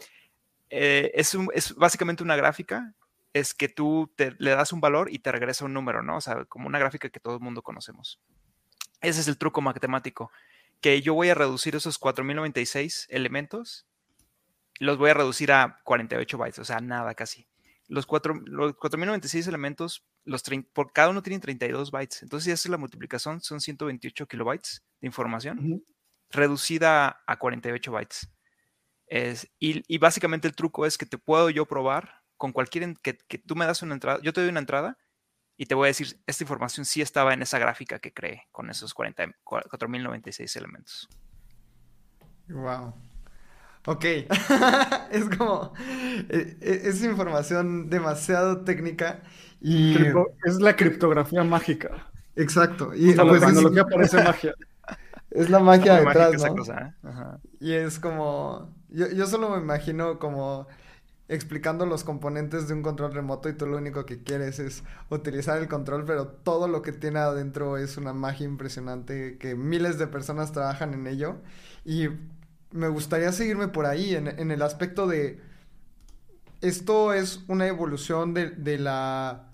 [0.69, 2.93] eh, es, es, básicamente una gráfica,
[3.33, 6.17] es que tú le das un valor y te regresa un número, ¿no?
[6.17, 8.19] O sea, como una gráfica que todo el mundo conocemos.
[9.01, 10.31] Ese es el truco matemático,
[10.81, 13.87] que yo voy a reducir esos 4096 elementos,
[14.79, 17.47] los voy a reducir a 48 bytes, o sea, nada casi.
[17.87, 22.23] Los, 4, los 4096 elementos, los por cada uno tienen 32 bytes.
[22.23, 25.83] Entonces, si haces la multiplicación, son 128 kilobytes de información
[26.29, 28.29] reducida a 48 bytes.
[29.07, 33.37] Es, y, básicamente el truco es que te puedo yo probar con cualquier que, que,
[33.37, 34.97] tú me das una entrada, yo te doy una entrada
[35.57, 38.69] y te voy a decir, esta información sí estaba en esa gráfica que creé con
[38.69, 41.09] esos 40, 4096 elementos.
[42.47, 42.93] Wow.
[43.85, 44.05] Ok.
[45.11, 45.73] es como.
[46.29, 49.21] E, e, es, información demasiado técnica
[49.59, 49.97] y.
[50.45, 52.09] es la criptografía mágica.
[52.37, 52.93] Exacto.
[52.95, 54.55] Y la pues, tecnología parece magia.
[55.29, 56.55] Es la magia detrás, ¿no?
[56.55, 57.49] Cosa, ¿eh?
[57.59, 60.67] Y es como, yo, yo solo me imagino como
[61.29, 65.59] explicando los componentes de un control remoto y tú lo único que quieres es utilizar
[65.59, 70.07] el control, pero todo lo que tiene adentro es una magia impresionante que miles de
[70.07, 71.37] personas trabajan en ello.
[71.85, 72.07] Y
[72.71, 75.39] me gustaría seguirme por ahí en, el aspecto de
[76.61, 79.51] esto es una evolución de, de, la,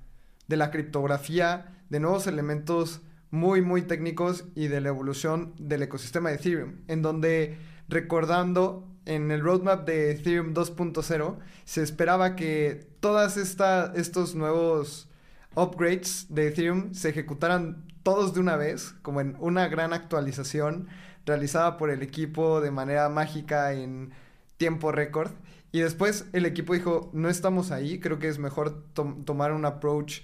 [0.48, 6.30] de la criptografía, de nuevos elementos muy, muy técnicos y de la evolución del ecosistema
[6.30, 7.58] de Ethereum, en donde
[7.90, 15.10] recordando en el roadmap de Ethereum 2.0 se esperaba que todas estos nuevos
[15.56, 20.88] upgrades de Ethereum se ejecutaran todos de una vez, como en una gran actualización
[21.26, 24.12] realizada por el equipo de manera mágica en
[24.58, 25.32] tiempo récord.
[25.72, 30.22] Y después el equipo dijo, no estamos ahí, creo que es mejor tomar un approach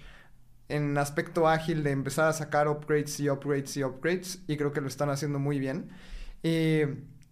[0.70, 4.80] en aspecto ágil de empezar a sacar upgrades y upgrades y upgrades y creo que
[4.80, 5.90] lo están haciendo muy bien.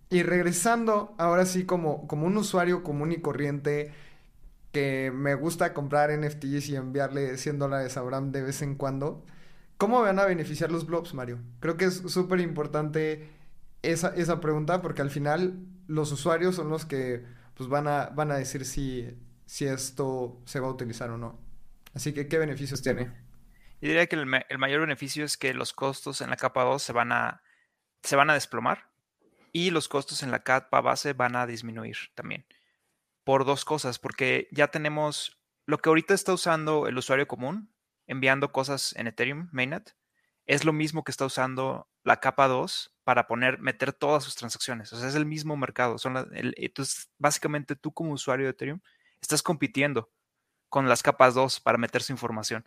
[0.10, 3.94] Y regresando ahora sí como, como un usuario común y corriente
[4.72, 9.26] que me gusta comprar NFTs y enviarle 100 dólares a Abraham de vez en cuando,
[9.78, 11.40] ¿cómo van a beneficiar los blobs, Mario?
[11.60, 13.30] Creo que es súper importante
[13.82, 17.24] esa, esa pregunta porque al final los usuarios son los que
[17.56, 19.08] pues, van, a, van a decir si,
[19.46, 21.40] si esto se va a utilizar o no.
[21.94, 23.06] Así que, ¿qué beneficios tiene?
[23.82, 26.94] Yo diría que el, mayor beneficio es que los costos en la capa 2 se
[26.94, 27.42] van, a,
[28.04, 28.89] se van a desplomar
[29.54, 32.46] y los costos en la capa base van a disminuir también.
[33.24, 37.74] Por dos cosas, porque ya tenemos lo que ahorita está usando el usuario común,
[38.08, 39.96] enviando cosas en Ethereum Mainnet,
[40.48, 44.92] es lo mismo que está usando la capa 2 para poner, meter todas sus transacciones.
[44.94, 46.00] O sea, es el mismo mercado.
[46.00, 48.80] Son entonces, básicamente tú como usuario de Ethereum
[49.22, 50.10] estás compitiendo
[50.70, 52.66] con las capas 2 para meter su información.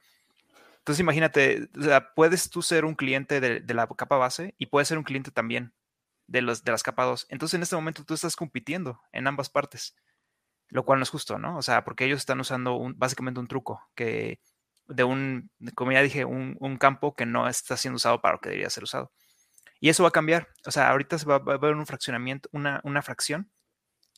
[0.79, 1.69] Entonces imagínate,
[2.15, 5.73] puedes tú ser un cliente de, la capa base y puedes ser un cliente también
[6.27, 7.27] de, los, de las capas 2.
[7.31, 9.97] Entonces en este momento tú estás compitiendo en ambas partes,
[10.69, 11.57] lo cual no es justo, ¿no?
[11.59, 14.41] O sea, porque ellos están usando un, básicamente un truco que
[14.87, 18.51] de un, como ya dije, un, campo que no está siendo usado para lo que
[18.51, 19.13] debería ser usado.
[19.81, 20.49] Y eso va a cambiar.
[20.67, 23.51] O sea, ahorita se va, a ver un fraccionamiento, una, una fracción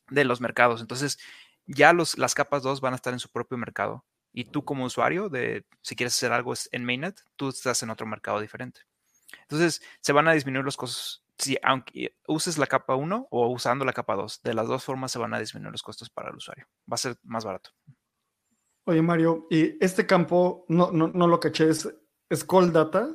[0.08, 0.80] de los mercados.
[0.80, 1.18] Entonces,
[1.66, 4.84] ya los, las capas 2 van a estar en su propio mercado y tú como
[4.84, 8.80] usuario, de si quieres hacer algo en mainnet, tú estás en otro mercado diferente.
[9.42, 11.23] Entonces, se van a disminuir los costos.
[11.38, 15.10] Si aunque uses la capa 1 o usando la capa 2, de las dos formas
[15.10, 16.66] se van a disminuir los costos para el usuario.
[16.90, 17.70] Va a ser más barato.
[18.84, 21.70] Oye, Mario, ¿y este campo no, no, lo caché?
[21.70, 21.88] ¿Es,
[22.28, 23.08] ¿Es call data?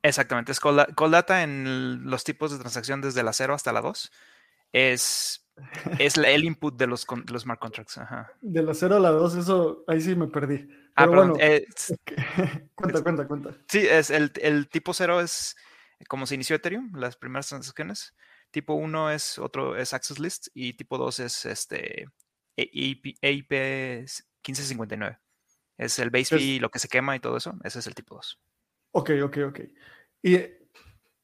[0.00, 4.12] Exactamente, es call, data en los tipos de transacción desde la 0 hasta la 2.
[4.72, 5.42] Es
[5.98, 8.00] es el input de los, los smart contracts.
[8.40, 10.68] De la 0 a la 2, eso ahí sí me perdí.
[10.96, 11.66] ah, bueno, eh,
[12.74, 13.50] cuenta, cuenta, cuenta.
[13.68, 15.56] Sí, es el, el tipo 0 es
[16.08, 18.14] como se inició Ethereum, las primeras transacciones.
[18.50, 22.08] Tipo 1 es otro, es Access List y tipo 2 es este
[22.56, 25.18] EIP, 1559.
[25.78, 27.54] Es el base fee, lo que se quema y todo eso.
[27.64, 28.40] Ese es el tipo 2.
[28.92, 29.60] Ok, ok, ok.
[30.22, 30.38] Y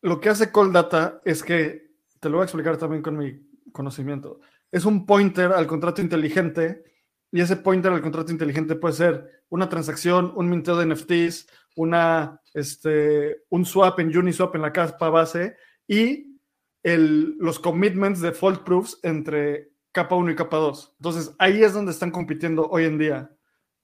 [0.03, 3.47] lo que hace Cold Data es que, te lo voy a explicar también con mi
[3.73, 4.41] conocimiento.
[4.73, 6.85] Es un pointer al contrato inteligente
[7.31, 12.41] y ese pointer al contrato inteligente puede ser una transacción, un minteo de NFTs, una,
[12.55, 15.57] este, un swap en Uniswap en la capa base
[15.87, 16.41] y
[16.83, 20.97] el, los commitments de fault proofs entre capa 1 y capa 2.
[20.99, 23.31] Entonces ahí es donde están compitiendo hoy en día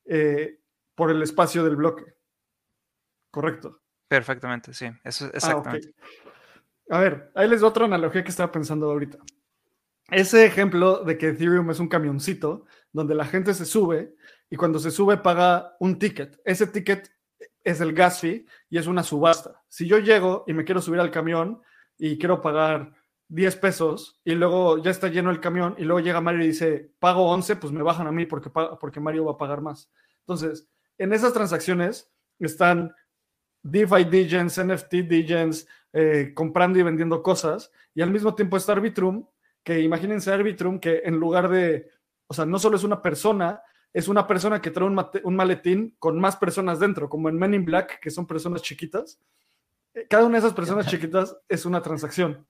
[0.06, 0.60] eh,
[0.94, 2.04] por el espacio del bloque.
[3.30, 3.80] Correcto.
[4.08, 5.92] Perfectamente, sí, eso ah, exactamente.
[6.90, 9.18] A ver, ahí les doy otra analogía que estaba pensando ahorita
[10.14, 14.14] ese ejemplo de que Ethereum es un camioncito donde la gente se sube
[14.48, 16.40] y cuando se sube paga un ticket.
[16.44, 17.10] Ese ticket
[17.62, 19.62] es el gas fee y es una subasta.
[19.68, 21.60] Si yo llego y me quiero subir al camión
[21.98, 22.92] y quiero pagar
[23.28, 26.92] 10 pesos y luego ya está lleno el camión y luego llega Mario y dice,
[26.98, 29.90] pago 11, pues me bajan a mí porque, porque Mario va a pagar más.
[30.20, 32.94] Entonces, en esas transacciones están
[33.62, 39.26] DeFi Degens, NFT Degens, eh, comprando y vendiendo cosas y al mismo tiempo está Arbitrum,
[39.64, 41.90] que imagínense Arbitrum que en lugar de,
[42.26, 43.62] o sea, no solo es una persona,
[43.92, 47.64] es una persona que trae un, maletín con más personas dentro, como en Men in
[47.64, 49.18] Black, que son personas chiquitas.
[49.94, 52.46] Eh, cada una de esas personas chiquitas es una transacción.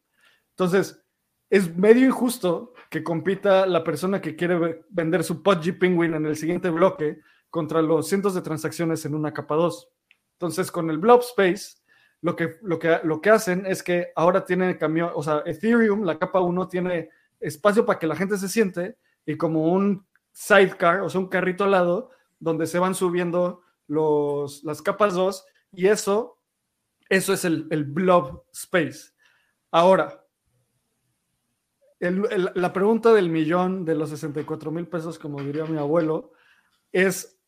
[0.51, 1.01] Entonces,
[1.49, 6.37] es medio injusto que compita la persona que quiere vender su Pudgy Penguin en el
[6.37, 9.89] siguiente bloque contra los cientos de transacciones en una capa 2.
[10.33, 11.77] Entonces, con el Blob Space,
[12.25, 16.05] lo que, lo que, lo que hacen es que ahora tiene camión, o sea, Ethereum,
[16.05, 18.97] la capa 1, tiene espacio para que la gente se siente
[19.27, 24.65] y como un sidecar, o sea, un carrito al lado, donde se van subiendo los,
[24.65, 26.39] las capas 2 y eso,
[27.11, 29.11] eso es el, el blob space.
[29.71, 30.25] Ahora,
[32.01, 36.33] la pregunta del millón de los 64 mil pesos, como diría mi abuelo,
[36.91, 37.39] es,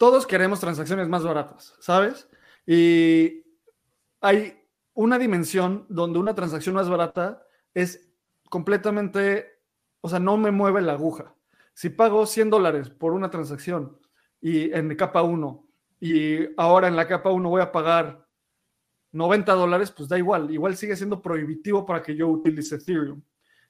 [0.00, 2.28] todos queremos transacciones más baratas, ¿sabes?
[2.66, 3.44] Y
[4.20, 4.60] hay
[4.94, 7.42] una dimensión donde una transacción más barata
[7.74, 8.10] es
[8.48, 9.54] completamente
[10.04, 11.34] o sea, no me mueve la aguja.
[11.72, 13.98] Si pago 100 dólares por una transacción
[14.38, 15.66] y en capa 1
[15.98, 18.28] y ahora en la capa 1 voy a pagar
[19.12, 20.50] 90 dólares, pues da igual.
[20.50, 23.22] Igual sigue siendo prohibitivo para que yo utilice Ethereum.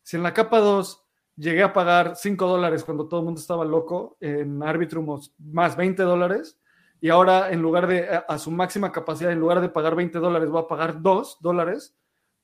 [0.03, 3.65] Si en la capa 2 llegué a pagar 5 dólares cuando todo el mundo estaba
[3.65, 6.59] loco, en Arbitrum más 20 dólares,
[7.01, 10.49] y ahora en lugar de a su máxima capacidad, en lugar de pagar 20 dólares,
[10.49, 11.97] voy a pagar 2 dólares,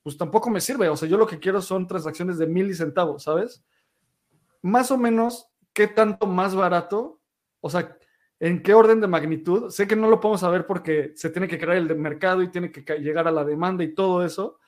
[0.03, 0.89] pues tampoco me sirve.
[0.89, 3.63] O sea, yo lo que quiero son transacciones de mil y centavos, ¿sabes?
[4.61, 7.21] más o menos qué tanto más barato,
[7.61, 7.97] o sea,
[8.39, 9.69] en qué orden de magnitud.
[9.69, 12.71] Sé que no lo podemos saber porque se tiene que crear el mercado y tiene
[12.71, 14.59] que llegar a la demanda y todo eso,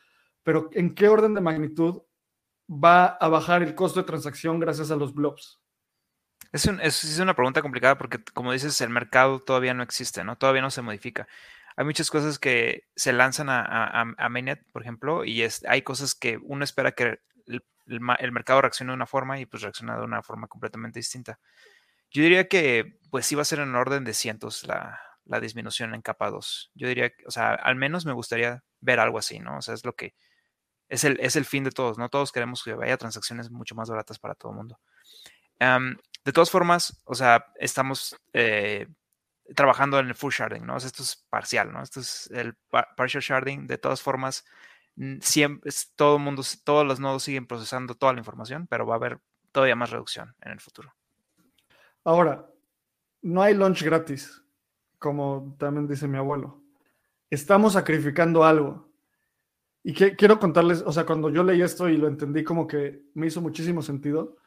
[0.43, 2.01] pero en qué orden de magnitud
[2.69, 5.61] va a bajar el costo de transacción gracias a los blobs.
[6.53, 10.37] Es, es, una pregunta complicada porque, como dices, el mercado todavía no existe, ¿no?
[10.37, 11.27] Todavía no se modifica.
[11.75, 16.13] Hay muchas cosas que se lanzan a, a, Mainnet, por ejemplo, y es, hay cosas
[16.13, 17.19] que uno espera que
[17.87, 21.39] el, mercado reacciona de una forma y pues reacciona de una forma completamente distinta.
[22.11, 24.99] Yo diría que pues sí va a ser en orden de cientos la,
[25.41, 26.71] disminución en capa 2.
[26.75, 29.57] Yo diría, o sea, al menos me gustaría ver algo así, ¿no?
[29.57, 30.13] O sea, es lo que
[30.87, 32.09] es el, es el fin de todos, ¿no?
[32.09, 34.79] Todos queremos que haya transacciones mucho más baratas para todo el mundo.
[36.25, 38.87] De todas formas, o sea, estamos eh,
[39.55, 40.75] trabajando en el full sharding, ¿no?
[40.75, 41.81] O esto es parcial, ¿no?
[41.81, 43.67] Esto es el partial sharding.
[43.67, 44.45] De todas formas,
[45.21, 48.97] siempre, todo el mundo, todos los nodos siguen procesando toda la información, pero va a
[48.97, 49.19] haber
[49.51, 50.93] todavía más reducción en el futuro.
[52.03, 52.49] Ahora,
[53.21, 54.43] no hay launch gratis,
[54.99, 56.61] como también dice mi abuelo.
[57.29, 58.91] Estamos sacrificando algo.
[59.83, 63.27] Y quiero contarles, o sea, cuando yo leí esto y lo entendí como que me
[63.27, 64.37] hizo muchísimo sentido.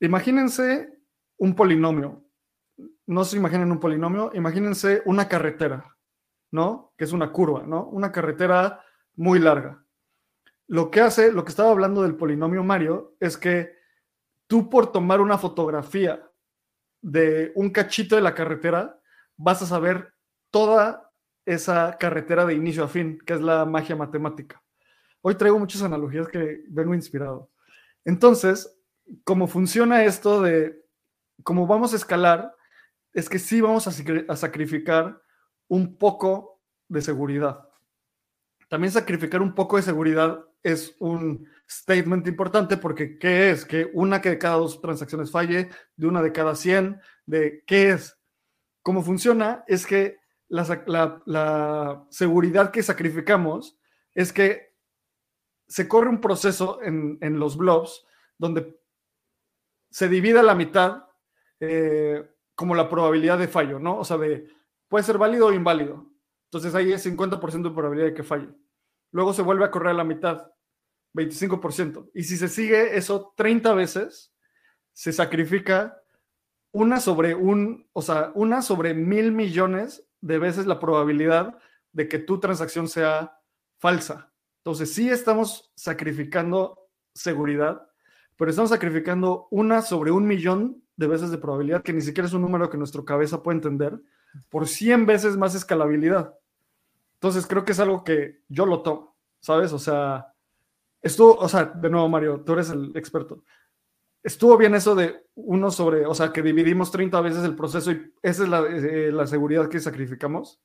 [0.00, 0.98] Imagínense
[1.38, 2.24] un polinomio.
[3.06, 5.96] No se imaginen un polinomio, imagínense una carretera,
[6.52, 6.94] ¿no?
[6.96, 7.86] Que es una curva, ¿no?
[7.86, 8.84] Una carretera
[9.16, 9.84] muy larga.
[10.68, 13.76] Lo que hace, lo que estaba hablando del polinomio Mario, es que
[14.46, 16.30] tú por tomar una fotografía
[17.02, 19.00] de un cachito de la carretera,
[19.36, 20.14] vas a saber
[20.50, 21.12] toda
[21.44, 24.62] esa carretera de inicio a fin, que es la magia matemática.
[25.22, 27.50] Hoy traigo muchas analogías que vengo inspirado.
[28.04, 28.79] Entonces,
[29.24, 30.84] cómo funciona esto de
[31.42, 32.54] cómo vamos a escalar,
[33.12, 35.20] es que sí vamos a sacrificar
[35.68, 37.68] un poco de seguridad.
[38.68, 43.64] También sacrificar un poco de seguridad es un statement importante porque ¿qué es?
[43.64, 48.18] Que una de cada dos transacciones falle, de una de cada 100, de ¿qué es?
[48.82, 49.64] ¿Cómo funciona?
[49.66, 53.78] Es que la, seguridad que sacrificamos
[54.14, 54.74] es que
[55.68, 58.04] se corre un proceso en, los blobs
[58.38, 58.79] donde
[59.90, 61.04] se divide a la mitad
[61.60, 62.24] eh,
[62.54, 63.98] como la probabilidad de fallo, ¿no?
[63.98, 64.48] O sea, de,
[64.88, 66.06] puede ser válido o inválido.
[66.46, 68.48] Entonces ahí es 50% de probabilidad de que falle.
[69.12, 70.50] Luego se vuelve a correr a la mitad,
[71.14, 72.10] 25%.
[72.14, 74.34] Y si se sigue eso 30 veces,
[74.92, 76.00] se sacrifica
[76.72, 81.58] una sobre un, o sea, una sobre mil millones de veces la probabilidad
[81.92, 83.40] de que tu transacción sea
[83.78, 84.32] falsa.
[84.58, 87.89] Entonces sí estamos sacrificando seguridad,
[88.40, 92.32] pero estamos sacrificando una sobre un millón de veces de probabilidad, que ni siquiera es
[92.32, 94.00] un número que nuestra cabeza puede entender,
[94.48, 96.34] por 100 veces más escalabilidad.
[97.16, 99.74] Entonces creo que es algo que yo lo tomo, ¿sabes?
[99.74, 100.32] O sea,
[101.02, 103.44] estuvo, o sea, de nuevo Mario, tú eres el experto.
[104.22, 108.10] Estuvo bien eso de uno sobre, o sea, que dividimos 30 veces el proceso y
[108.22, 110.58] esa es la, eh, seguridad que sacrificamos.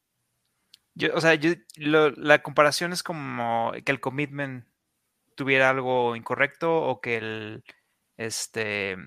[0.93, 4.63] Yo, o sea, yo, la comparación es como que el commitment
[5.35, 7.63] tuviera algo incorrecto o que el,
[8.17, 8.97] este,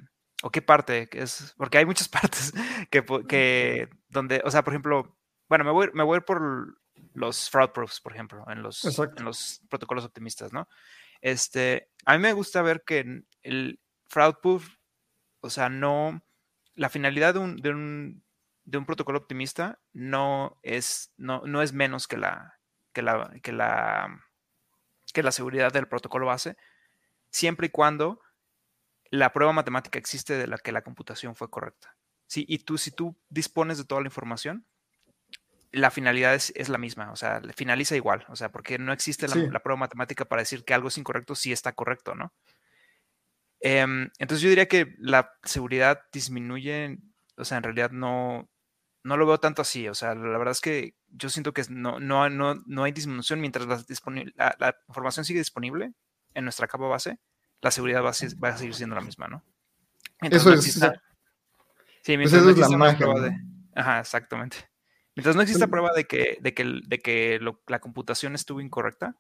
[0.43, 2.53] o qué parte, es, porque hay muchas partes
[2.91, 5.17] que, que, donde, o sea, por ejemplo,
[5.49, 6.79] bueno, me voy, me voy por
[7.15, 10.69] los fraud proofs, por ejemplo, en los, en los protocolos optimistas, ¿no?
[11.21, 14.69] Este, a mí me gusta ver que el fraud proof,
[15.41, 16.23] o sea, no,
[16.75, 18.25] la finalidad de un, de un,
[18.65, 22.61] de un protocolo optimista no es, no, no es menos que la,
[22.93, 24.21] que la, que la,
[25.19, 26.57] que la seguridad del protocolo base,
[27.29, 28.21] siempre y cuando
[29.11, 31.97] la prueba matemática existe de la que la computación fue correcta.
[32.29, 34.65] Sí, y tú, si tú dispones de toda la información,
[35.73, 39.59] la finalidad es, la misma, o sea, finaliza igual, o sea, porque no existe la,
[39.61, 42.33] prueba matemática para decir que algo es incorrecto si está correcto, ¿no?
[43.59, 46.99] Em, entonces yo diría que la seguridad disminuye,
[47.37, 48.49] o sea, en realidad no,
[49.09, 51.99] no lo veo tanto así, o sea, la verdad es que yo siento que no,
[51.99, 55.95] no, no, no hay disminución mientras la, la, información sigue disponible
[56.35, 57.19] en nuestra capa base,
[57.63, 58.13] la seguridad va a,
[58.57, 59.43] seguir siendo la misma, ¿no?
[60.21, 60.75] eso es.
[60.75, 63.37] sí, pues mientras no exista una prueba de.
[63.75, 64.59] Ajá, exactamente.
[65.17, 69.17] Mientras no exista prueba de que, de que, de que la computación estuvo incorrecta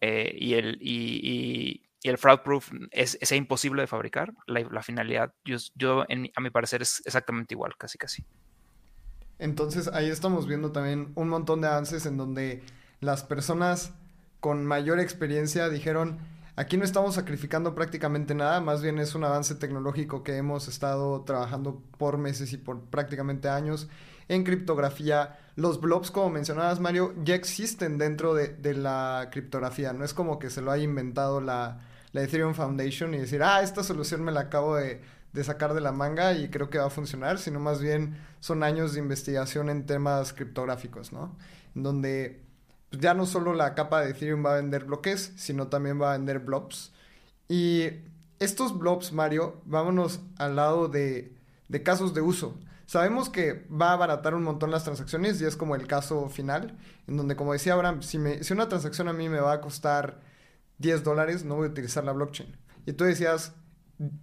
[0.00, 5.58] eh, y, el, y, el fraud proof es, es imposible de fabricar, la, finalidad, yo,
[5.76, 8.24] yo a mi parecer, es exactamente igual, casi casi.
[9.40, 12.62] Entonces ahí estamos viendo también un montón de avances en donde
[13.00, 13.92] las personas
[14.38, 16.18] con mayor experiencia dijeron,
[16.56, 21.22] aquí no estamos sacrificando prácticamente nada, más bien es un avance tecnológico que hemos estado
[21.22, 23.88] trabajando por meses y por prácticamente años
[24.28, 25.38] en criptografía.
[25.56, 29.94] Los blobs, como mencionabas, Mario, ya existen dentro de, la criptografía.
[29.94, 31.80] No es como que se lo haya inventado la,
[32.12, 35.00] la, Ethereum Foundation y decir, ah, esta solución me la acabo de,
[35.32, 38.62] de sacar de la manga y creo que va a funcionar, sino más bien son
[38.62, 41.36] años de investigación en temas criptográficos, ¿no?
[41.74, 42.42] En donde
[42.90, 46.10] pues, ya no solo la capa de Ethereum va a vender bloques, sino también va
[46.10, 46.92] a vender blobs.
[47.48, 47.90] Y
[48.38, 51.36] estos blobs, Mario, vámonos al lado de,
[51.68, 52.58] de casos de uso.
[52.86, 56.76] Sabemos que va a abaratar un montón las transacciones y es como el caso final,
[57.06, 59.60] en donde, como decía Abraham, si, me, si una transacción a mí me va a
[59.60, 60.20] costar
[60.78, 62.56] 10 dólares, no voy a utilizar la blockchain.
[62.86, 63.52] Y tú decías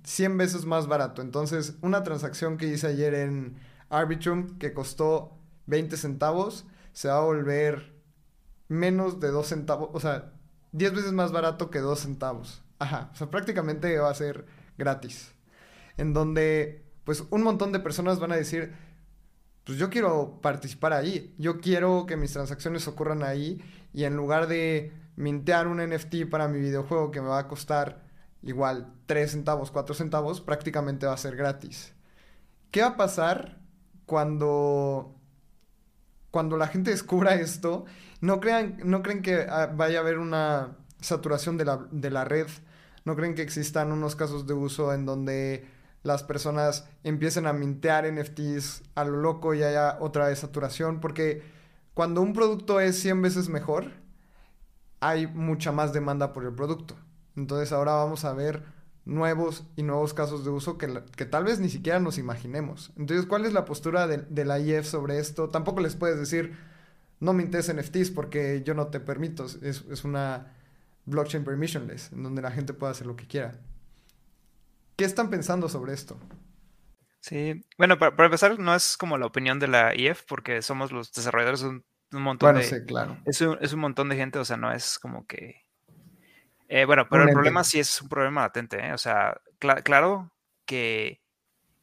[0.03, 1.21] 100 veces más barato.
[1.21, 3.57] Entonces, una transacción que hice ayer en
[3.89, 7.93] Arbitrum que costó 20 centavos, se va a volver
[8.67, 10.34] menos de 2 centavos, o sea,
[10.71, 12.63] 10 veces más barato que 2 centavos.
[12.80, 14.45] Ajá, o sea, prácticamente va a ser
[14.78, 15.34] gratis.
[15.97, 18.73] En donde pues un montón de personas van a decir,
[19.63, 23.61] pues yo quiero participar ahí, yo quiero que mis transacciones ocurran ahí
[23.93, 28.07] y en lugar de mintear un NFT para mi videojuego que me va a costar
[28.44, 31.94] igual 3 centavos, 4 centavos, prácticamente va a ser gratis.
[32.72, 33.60] ¿Qué va a pasar
[34.06, 35.14] cuando
[36.32, 37.86] cuando la gente descubra esto?
[38.22, 42.26] No crean no creen que ah, vaya a haber una saturación de la, de la
[42.26, 42.48] red,
[43.06, 45.68] no creen que existan unos casos de uso en donde
[46.04, 51.44] las personas empiecen a mintear NFTs a lo loco y haya otra vez saturación, porque
[51.94, 53.92] cuando un producto es 100 veces mejor,
[55.00, 56.96] hay mucha más demanda por el producto.
[57.38, 58.64] Entonces ahora vamos a ver
[59.06, 62.92] nuevos y nuevos casos de uso que, que tal vez ni siquiera nos imaginemos.
[62.98, 65.50] Entonces, ¿cuál es la postura de, la IF sobre esto?
[65.50, 66.58] Tampoco les puedes decir,
[67.22, 69.46] no mintes NFTs porque yo no te permito.
[69.46, 70.52] Es, es una
[71.06, 73.54] blockchain permissionless, en donde la gente puede hacer lo que quiera.
[74.98, 76.18] ¿Qué están pensando sobre esto?
[77.22, 81.12] Sí, bueno, para, empezar, no es como la opinión de la IF, porque somos los
[81.12, 82.66] desarrolladores un, un montón bueno, de.
[82.66, 83.18] Sí, claro.
[83.26, 85.66] Es un, es un montón de gente, o sea, no es como que.
[86.68, 88.93] Eh, bueno, pero el problema sí es un problema latente, ¿eh?
[88.93, 90.32] O sea, claro
[90.65, 91.22] que.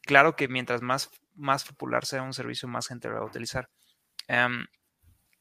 [0.02, 3.70] Claro que mientras más, más popular sea un servicio, más gente lo va a utilizar.
[4.28, 4.66] Em,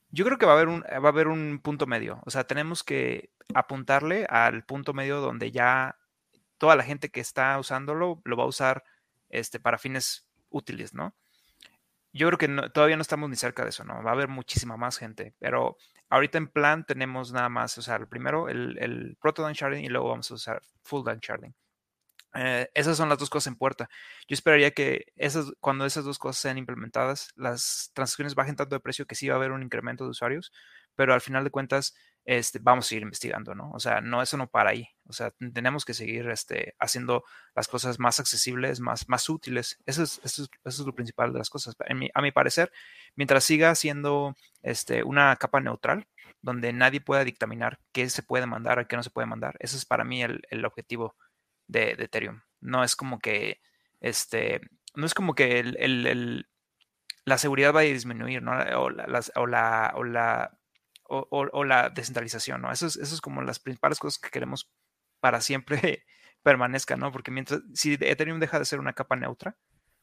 [0.09, 2.21] yo creo que va a haber un, va a haber un punto medio.
[2.25, 5.97] O sea, tenemos que apuntarle al punto medio donde ya
[6.57, 8.85] toda la gente que está usándolo lo va a usar
[9.29, 11.13] este, para fines útiles, ¿no?
[12.13, 14.03] Yo creo que todavía no estamos ni cerca de eso, ¿no?
[14.03, 15.77] Va a haber muchísima más gente, pero
[16.09, 20.09] ahorita en plan tenemos nada más, o sea, primero el, el proto sharding y luego
[20.09, 21.55] vamos a usar full sharding.
[22.35, 23.89] Eh, esas son las dos cosas en puerta.
[24.27, 28.79] Yo esperaría que esas, cuando esas dos cosas sean implementadas, las transacciones bajen tanto de
[28.79, 30.51] precio que sí va a haber un incremento de usuarios,
[30.95, 31.95] pero al final de cuentas
[32.25, 33.71] este, vamos a seguir investigando, ¿no?
[33.71, 34.87] O sea, no, eso no para ahí.
[35.07, 39.79] O sea, tenemos que seguir este, haciendo las cosas más accesibles, más, más útiles.
[39.85, 41.75] Eso es, eso, es, lo principal de las cosas.
[42.13, 42.71] a mi parecer,
[43.15, 46.07] mientras siga siendo este, una capa neutral,
[46.41, 49.77] donde nadie pueda dictaminar qué se puede mandar y qué no se puede mandar, ese
[49.77, 51.15] es para mí el, el objetivo
[51.67, 52.41] de, Ethereum.
[52.61, 53.59] No es como que,
[53.99, 54.61] este,
[54.95, 56.47] no es como que el,
[57.25, 58.53] la seguridad vaya a disminuir, ¿no?
[58.79, 60.57] O o la, o la
[61.05, 62.71] o, la descentralización, ¿no?
[62.71, 64.69] Eso es, como las principales cosas que queremos
[65.19, 66.05] para siempre
[66.43, 67.11] permanezca, ¿no?
[67.11, 69.57] Porque mientras, si Ethereum deja de ser una capa neutra,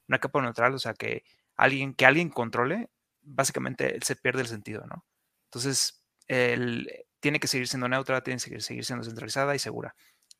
[0.09, 1.25] una capa neutral, o sea, que
[1.57, 2.91] alguien, que alguien controle,
[3.23, 5.05] básicamente se pierde el sentido, ¿no?
[5.47, 6.89] Entonces, el,
[7.21, 9.95] tiene que seguir siendo neutra, tiene que seguir, seguir siendo centralizada y segura.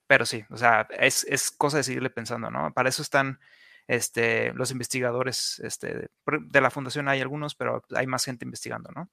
[0.07, 2.73] Pero sí, o sea, es, es, cosa de seguirle pensando, ¿no?
[2.73, 3.39] Para eso están
[3.87, 9.11] este, los investigadores este, de la fundación, hay algunos, pero hay más gente investigando, ¿no?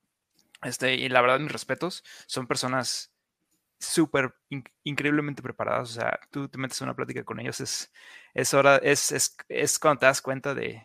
[0.61, 3.13] Este, y la verdad, mis respetos, son personas
[3.79, 4.35] súper
[4.83, 5.91] increíblemente preparadas.
[5.91, 7.91] O sea, tú te metes en una plática con ellos, es,
[8.33, 10.83] es hora, es, es, es cuando te das cuenta de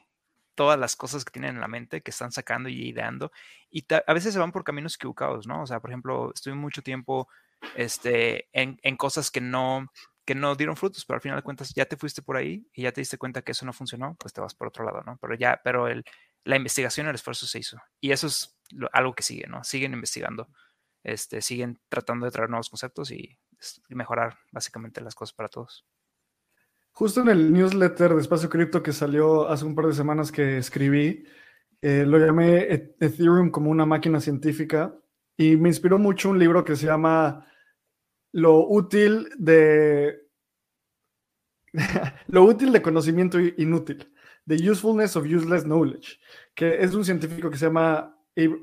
[0.54, 3.32] todas las cosas que tienen en la mente, que están sacando y ideando,
[3.70, 5.62] y a veces se van por caminos equivocados, ¿no?
[5.62, 7.28] O sea, por ejemplo, estuve mucho tiempo
[7.74, 9.86] este, en, en cosas que no,
[10.26, 12.82] que no dieron frutos, pero al final de cuentas ya te fuiste por ahí y
[12.82, 15.16] ya te diste cuenta que eso no funcionó, pues te vas por otro lado, ¿no?
[15.20, 16.04] Pero ya, pero el,
[16.44, 17.78] la investigación, el esfuerzo se hizo.
[18.00, 18.58] Y eso es
[18.92, 19.62] algo que sigue, ¿no?
[19.64, 20.48] Siguen investigando,
[21.02, 23.38] este, siguen tratando de traer nuevos conceptos y
[23.88, 25.86] mejorar básicamente las cosas para todos.
[26.92, 30.58] Justo en el newsletter de Espacio Cripto que salió hace un par de semanas que
[30.58, 31.24] escribí,
[31.80, 34.94] eh, lo llamé e-, Ethereum como una máquina científica
[35.36, 37.46] y me inspiró mucho un libro que se llama
[38.32, 40.28] Lo útil de
[42.26, 44.12] lo útil de conocimiento inútil,
[44.46, 46.18] The Usefulness of Useless Knowledge,
[46.54, 48.16] que es un científico que se llama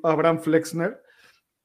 [0.03, 1.01] Abraham Flexner.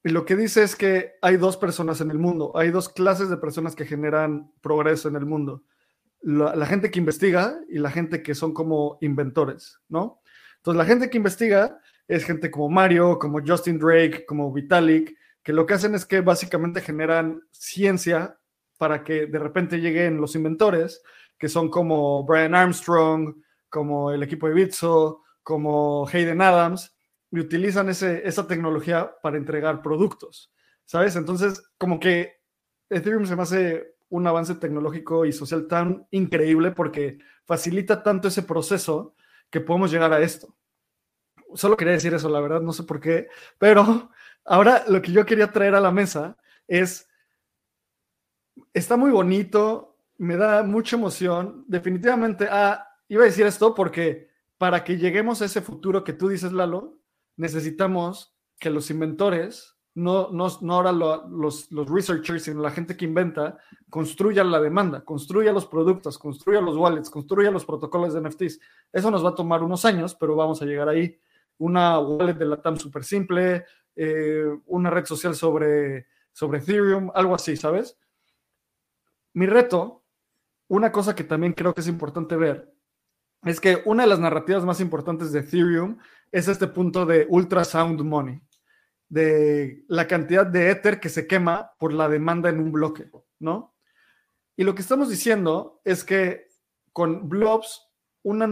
[0.03, 3.29] Y lo que dice es que hay dos personas en el mundo, hay dos clases
[3.29, 5.63] de personas que generan progreso en el mundo.
[6.21, 10.21] La, gente que investiga y la gente que son como inventores, ¿no?
[10.57, 15.53] Entonces, la gente que investiga es gente como Mario, como Justin Drake, como Vitalik, que
[15.53, 18.39] lo que hacen es que básicamente generan ciencia
[18.77, 21.03] para que de repente lleguen los inventores,
[21.37, 23.35] que son como Brian Armstrong,
[23.69, 26.95] como el equipo de Bitso, como Hayden Adams,
[27.31, 30.53] y utilizan ese, esa tecnología para entregar productos,
[30.85, 31.15] ¿sabes?
[31.15, 32.41] Entonces, como que
[32.89, 38.43] Ethereum se me hace un avance tecnológico y social tan increíble porque facilita tanto ese
[38.43, 39.15] proceso
[39.49, 40.55] que podemos llegar a esto.
[41.53, 44.11] Solo quería decir eso, la verdad, no sé por qué, pero
[44.45, 46.37] ahora lo que yo quería traer a la mesa
[46.67, 47.07] es,
[48.73, 54.83] está muy bonito, me da mucha emoción, definitivamente, ah, iba a decir esto porque para
[54.83, 56.99] que lleguemos a ese futuro que tú dices, Lalo,
[57.37, 63.05] necesitamos que los inventores, no, no, no ahora los, los researchers, sino la gente que
[63.05, 63.57] inventa,
[63.89, 68.59] construya la demanda, construya los productos, construya los wallets, construya los protocolos de NFTs.
[68.91, 71.19] Eso nos va a tomar unos años, pero vamos a llegar ahí.
[71.57, 77.35] Una wallet de la TAM súper simple, eh, una red social sobre, sobre Ethereum, algo
[77.35, 77.97] así, ¿sabes?
[79.33, 80.03] Mi reto,
[80.67, 82.74] una cosa que también creo que es importante ver,
[83.45, 85.97] es que una de las narrativas más importantes de Ethereum
[86.31, 88.41] es este punto de ultrasound money,
[89.07, 93.75] de la cantidad de Ether que se quema por la demanda en un bloque, ¿no?
[94.57, 96.47] Y lo que estamos diciendo es que
[96.91, 97.87] con blobs
[98.23, 98.47] una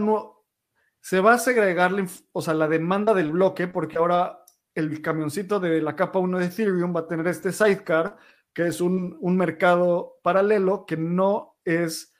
[1.00, 5.60] se va a segregar la, o sea, la demanda del bloque porque ahora el camioncito
[5.60, 8.16] de la capa 1 de Ethereum va a tener este sidecar,
[8.52, 12.14] que es un, un mercado paralelo que no es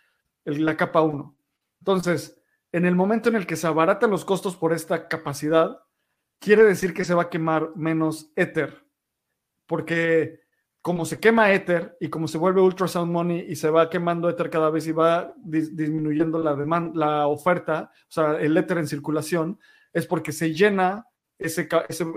[0.45, 1.37] la capa 1.
[1.81, 2.41] Entonces,
[2.75, 5.79] en el momento en el que se abaratan los costos por esta capacidad,
[6.41, 8.85] quiere decir que se va a quemar menos Ether,
[9.65, 10.41] porque
[10.83, 14.51] como se quema Ether y como se vuelve ultrasound money y se va quemando Ether
[14.51, 19.61] cada vez y va disminuyendo la, demanda, la oferta, o sea, el Ether en circulación,
[19.93, 21.07] es porque se llena
[21.39, 21.69] ese,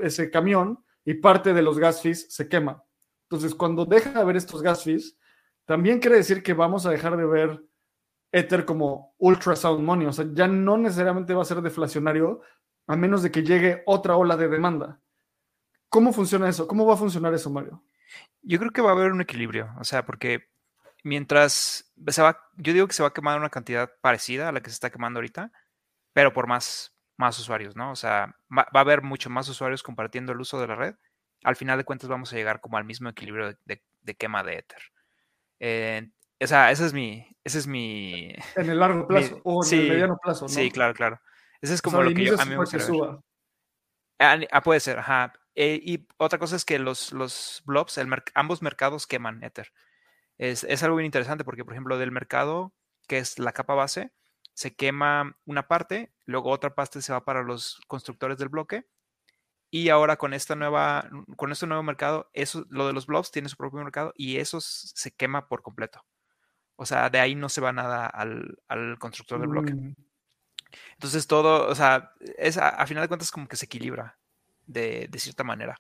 [0.02, 2.84] ese, camión y parte de los gas fees se quema.
[3.30, 5.20] Entonces, cuando deja de haber estos gas fees,
[5.66, 7.64] también quiere decir que vamos a dejar de ver
[8.38, 10.08] Ether como ultrasound money.
[10.08, 12.42] O sea, ya no necesariamente va a ser deflacionario
[12.88, 15.02] a menos de que llegue otra ola de demanda.
[15.90, 16.68] ¿Cómo funciona eso?
[16.68, 17.84] ¿Cómo va a funcionar eso, Mario?
[18.42, 19.74] Yo creo que va a haber un equilibrio.
[19.80, 20.50] O sea, porque
[21.04, 24.62] mientras se va, yo digo que se va a quemar una cantidad parecida a la
[24.62, 25.52] que se está quemando ahorita,
[26.14, 27.92] pero por más, más usuarios, ¿no?
[27.92, 30.96] O sea, va, a haber mucho más usuarios compartiendo el uso de la red.
[31.44, 34.82] Al final de cuentas vamos a llegar como al mismo equilibrio de, quema de Ether.
[35.60, 36.10] Eh,
[36.42, 38.34] o sea, ese es mi, ese es mi...
[38.56, 40.50] En el largo plazo o en el mediano plazo, ¿no?
[40.50, 41.20] Sí, claro, claro.
[41.62, 42.86] Ese es como lo que yo, a mí me gustaría
[44.20, 45.34] ah, ah, puede ser, ajá.
[45.56, 49.74] Eh, y otra cosa es que los, los blobs, el ambos mercados queman Ether.
[50.38, 52.74] Es, es, algo bien interesante porque, por ejemplo, del mercado,
[53.08, 54.14] que es la capa base,
[54.54, 58.88] se quema una parte, luego otra parte se va para los constructores del bloque.
[59.70, 63.50] Y ahora con esta nueva, con este nuevo mercado, eso, lo de los blobs tiene
[63.50, 66.06] su propio mercado y eso se quema por completo.
[66.78, 68.58] O sea, de ahí no se va nada al,
[69.00, 69.74] constructor del bloque.
[69.74, 69.96] Mm.
[70.94, 74.18] Entonces todo, o sea, es a, final de cuentas como que se equilibra
[74.66, 75.78] de, cierta manera.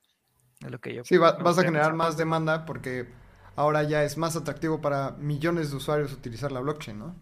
[0.62, 3.08] lo que yo sí, vas a generar más demanda porque
[3.56, 7.16] ahora ya es más atractivo para millones de usuarios utilizar la blockchain, ¿no?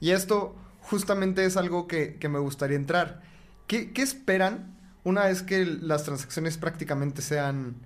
[0.00, 3.22] Y esto justamente es algo que, me gustaría entrar.
[3.66, 7.76] ¿Qué, esperan una vez que las transacciones prácticamente sean...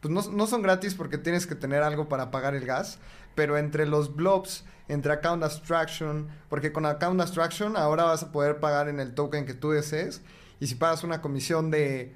[0.00, 2.98] Pues no, no, son gratis porque tienes que tener algo para pagar el gas,
[3.34, 8.60] pero entre los blobs, entre account abstraction, porque con account abstraction ahora vas a poder
[8.60, 10.22] pagar en el token que tú desees,
[10.58, 12.14] y si pagas una comisión de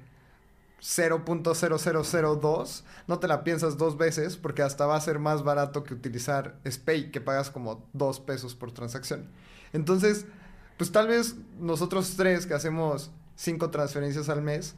[0.81, 5.93] 0.0002, no te la piensas dos veces porque hasta va a ser más barato que
[5.93, 9.29] utilizar SPAY, que pagas como 2 pesos por transacción.
[9.73, 10.25] Entonces,
[10.77, 14.75] pues tal vez nosotros tres que hacemos 5 transferencias al mes,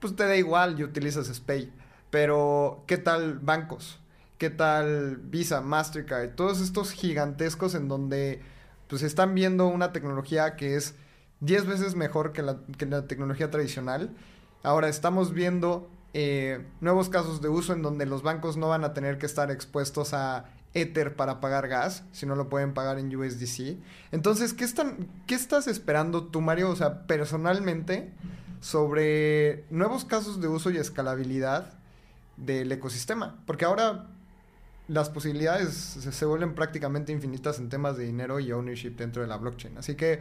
[0.00, 1.72] pues te da igual y utilizas SPAY.
[2.10, 4.00] Pero, ¿qué tal bancos?
[4.38, 6.34] ¿Qué tal Visa, Mastercard?
[6.34, 8.40] Todos estos gigantescos en donde
[8.88, 10.94] pues están viendo una tecnología que es
[11.40, 12.58] 10 veces mejor que la,
[13.06, 14.16] tecnología tradicional
[14.62, 18.92] Ahora estamos viendo eh, nuevos casos de uso en donde los bancos no van a
[18.92, 23.14] tener que estar expuestos a Ether para pagar gas, si no lo pueden pagar en
[23.14, 23.78] USDC.
[24.12, 26.68] Entonces, ¿qué, están, ¿qué estás esperando tú, Mario?
[26.70, 28.12] O sea, personalmente,
[28.60, 31.79] sobre nuevos casos de uso y escalabilidad
[32.40, 33.42] del ecosistema.
[33.46, 34.08] Porque ahora
[34.88, 39.36] las posibilidades se, vuelven prácticamente infinitas en temas de dinero y ownership dentro de la
[39.36, 39.78] blockchain.
[39.78, 40.20] Así que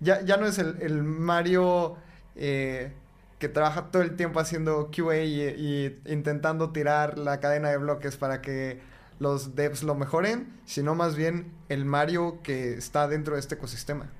[0.00, 1.96] ya, ya no es el, Mario...
[2.36, 2.92] Eh,
[3.38, 8.40] que trabaja todo el tiempo haciendo QA y, intentando tirar la cadena de bloques para
[8.42, 8.80] que
[9.20, 14.10] los devs lo mejoren, sino más bien el Mario que está dentro de este ecosistema.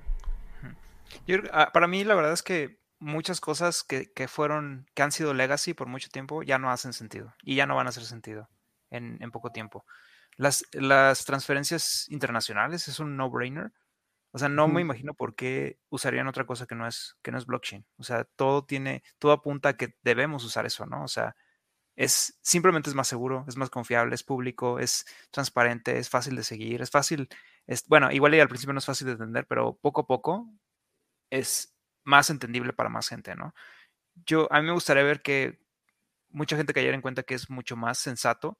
[1.52, 5.74] Ah, para mí la verdad es que muchas cosas que, fueron, que han sido legacy
[5.74, 8.48] por mucho tiempo ya no hacen sentido y ya no van a hacer sentido
[8.90, 9.84] en, en poco tiempo.
[10.36, 13.72] Las, las transferencias internacionales es un no-brainer
[14.32, 17.38] o sea, no me imagino por qué usarían otra cosa que no es, que no
[17.38, 17.84] es blockchain.
[17.96, 21.02] O sea, todo tiene, todo apunta a que debemos usar eso, ¿no?
[21.02, 21.34] O sea,
[21.96, 26.44] es simplemente es más seguro, es más confiable, es público, es transparente, es fácil de
[26.44, 27.28] seguir, es fácil,
[27.66, 30.48] es, bueno, igual y al principio no es fácil de entender, pero poco a poco
[31.30, 31.74] es
[32.08, 33.54] más entendible para más gente, ¿no?
[34.26, 35.60] Yo, a mí me gustaría ver que
[36.30, 38.58] mucha gente cayera en cuenta que es mucho más sensato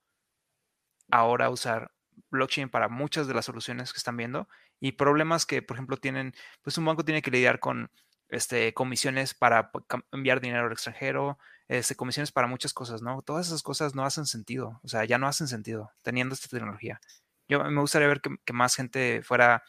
[1.10, 1.90] ahora usar
[2.30, 4.48] blockchain para muchas de las soluciones que están viendo
[4.80, 7.90] y problemas que, por ejemplo, tienen, pues un banco tiene que lidiar con
[8.28, 9.70] este, comisiones para
[10.12, 11.38] enviar dinero al extranjero,
[11.68, 13.22] este, comisiones para muchas cosas, ¿no?
[13.22, 17.00] Todas esas cosas no hacen sentido, o sea, ya no hacen sentido teniendo esta tecnología.
[17.48, 19.62] Yo me gustaría ver que, más gente fuera,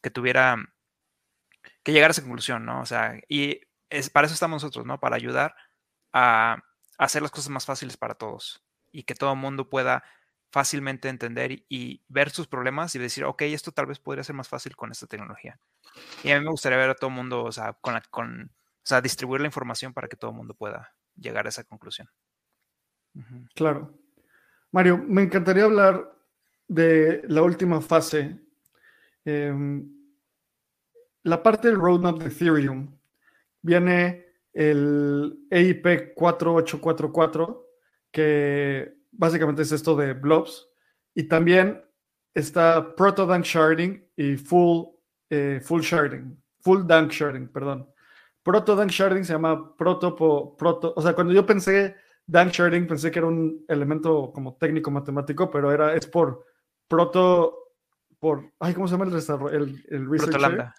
[0.00, 0.56] que tuviera,
[1.86, 2.80] que llegara a esa conclusión, ¿no?
[2.80, 3.60] O sea, y
[3.90, 4.98] es, para eso estamos nosotros, ¿no?
[4.98, 5.54] Para ayudar
[6.12, 6.58] a
[6.98, 8.60] hacer las cosas más fáciles para todos
[8.90, 10.02] y que todo el mundo pueda
[10.50, 14.48] fácilmente entender y, ver sus problemas y decir, ok, esto tal vez podría ser más
[14.48, 15.60] fácil con esta tecnología.
[16.24, 18.82] Y a mí me gustaría ver a todo el mundo, o sea, con, con o
[18.82, 22.08] sea, distribuir la información para que todo el mundo pueda llegar a esa conclusión.
[23.54, 23.96] Claro.
[24.72, 26.12] Mario, me encantaría hablar
[26.66, 28.40] de la última fase.
[29.24, 29.95] Em,
[31.26, 32.88] la parte del roadmap de Ethereum
[33.60, 37.68] viene el EIP 4844,
[38.12, 40.68] que básicamente es esto de blobs.
[41.14, 41.82] Y también
[42.32, 44.86] está proto dunk sharding y full,
[45.28, 47.90] eh, full sharding, full dunk sharding, perdón.
[48.44, 50.14] Proto dunk sharding se llama proto,
[50.56, 54.92] proto, o sea, cuando yo pensé dunk sharding pensé que era un elemento como técnico
[54.92, 56.46] matemático, pero era, es por
[56.86, 57.72] proto,
[58.20, 59.10] por, ay, ¿cómo se llama
[59.50, 60.74] el, el Proto lambda.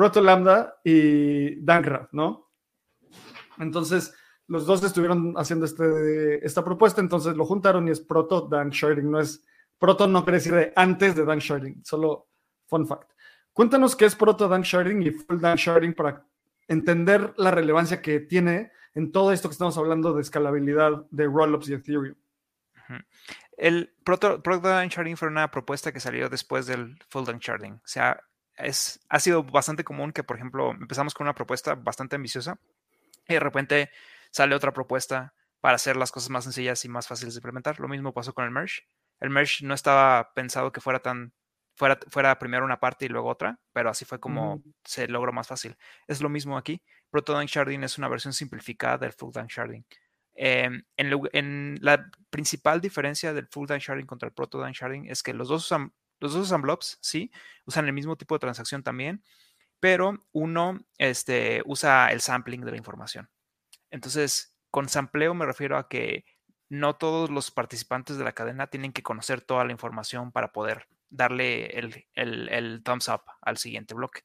[0.00, 2.50] Proto lambda y Dangraph, ¿no?
[3.58, 4.14] Entonces,
[4.46, 9.10] los dos estuvieron haciendo este, esta propuesta, entonces lo juntaron y es proto Dan Sharding,
[9.10, 9.44] no es
[9.78, 12.30] proto no quiere decir de antes de Dan Sharding, solo
[12.66, 13.10] fun fact.
[13.52, 16.26] Cuéntanos qué es proto Dan Sharding y full Dan Sharding para
[16.66, 21.68] entender la relevancia que tiene en todo esto que estamos hablando de escalabilidad de rollups
[21.68, 22.14] y Ethereum.
[23.54, 27.74] El proto, proto Dan Sharding fue una propuesta que salió después del full Dan Sharding.
[27.74, 28.18] O sea,
[28.62, 32.58] es, ha sido bastante común que, por ejemplo, empezamos con una propuesta bastante ambiciosa
[33.28, 33.90] y de repente
[34.30, 37.80] sale otra propuesta para hacer las cosas más sencillas y más fáciles de implementar.
[37.80, 38.82] Lo mismo pasó con el merge.
[39.20, 41.34] El merge no estaba pensado que fuera tan
[41.74, 45.48] fuera, fuera primero una parte y luego otra, pero así fue como se logró más
[45.48, 45.76] fácil.
[46.06, 46.82] Es lo mismo aquí.
[47.10, 49.84] Proto Sharding es una versión simplificada del Full Dunk Sharding.
[50.34, 55.22] Em, en, la principal diferencia del Full Dunk Sharding contra el Proto Dunk Sharding es
[55.22, 57.30] que los dos usan, los dos usan blobs, sí,
[57.64, 59.24] usan el mismo tipo de transacción también,
[59.80, 63.30] pero uno este, usa el sampling de la información.
[63.90, 66.24] Entonces, con sampleo me refiero a que
[66.68, 70.86] no todos los participantes de la cadena tienen que conocer toda la información para poder
[71.08, 71.66] darle
[72.14, 74.22] el, thumbs up al siguiente bloque.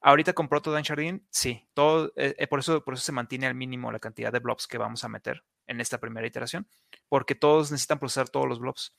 [0.00, 0.84] Ahorita con Proto Dan
[1.30, 4.38] sí, todo, eh, eh, por, eso, por eso se mantiene al mínimo la cantidad de
[4.38, 6.68] blobs que vamos a meter en esta primera iteración,
[7.08, 8.94] porque todos necesitan procesar todos los blobs.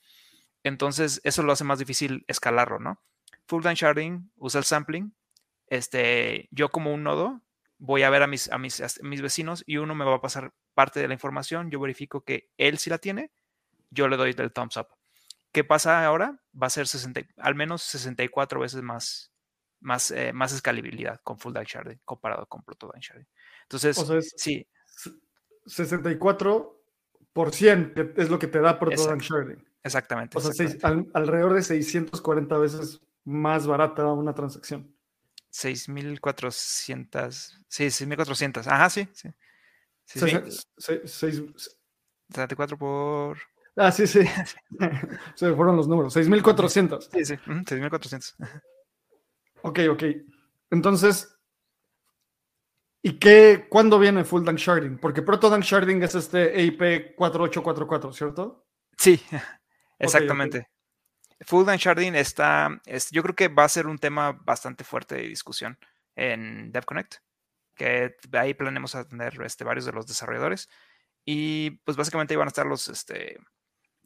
[0.62, 3.00] Entonces, eso lo hace más difícil escalarlo, ¿no?
[3.46, 5.14] Full time sharding usa el sampling.
[5.68, 7.42] Este, yo como un nodo
[7.78, 10.52] voy a ver a mis, a mis, mis vecinos y uno me va a pasar
[10.74, 13.30] parte de la información, yo verifico que él sí la tiene,
[13.90, 14.88] yo le doy el thumbs up.
[15.52, 16.40] ¿Qué pasa ahora?
[16.60, 19.32] Va a ser 60, al menos 64 veces más,
[19.80, 23.26] más, eh, más escalabilidad con full dive sharding comparado con proto sharding.
[23.62, 24.66] Entonces, sí.
[25.66, 26.82] 64
[27.32, 29.67] por 100 es lo que te da proto sharding.
[29.82, 30.36] Exactamente.
[30.36, 30.52] O sea,
[31.14, 34.94] alrededor de 640 veces más barata una transacción.
[35.52, 37.64] 6.400.
[37.68, 38.66] Sí, 6.400.
[38.66, 39.08] Ajá, sí.
[39.12, 39.28] sí.
[42.28, 43.38] 74 por.
[43.76, 44.20] Ah, sí, sí.
[45.34, 46.16] Se fueron los números.
[46.16, 47.08] 6.400.
[47.12, 47.34] Sí, sí.
[47.34, 48.34] 6.400.
[49.62, 50.02] Ok, ok.
[50.70, 51.36] Entonces,
[53.02, 54.98] ¿y qué, cuándo viene Full Dunk Sharding?
[54.98, 58.66] Porque Proto Dunk Sharding es este EIP 4844, ¿cierto?
[58.96, 59.20] Sí,
[59.98, 60.68] exactamente.
[61.40, 65.14] Full Dunk Sharding está, es, yo creo que va a ser un tema bastante fuerte
[65.14, 65.78] de discusión
[66.16, 67.16] en DevConnect,
[67.76, 70.68] que ahí planeamos atender este, varios de los desarrolladores.
[71.24, 73.38] Y pues básicamente ahí van a estar los, este,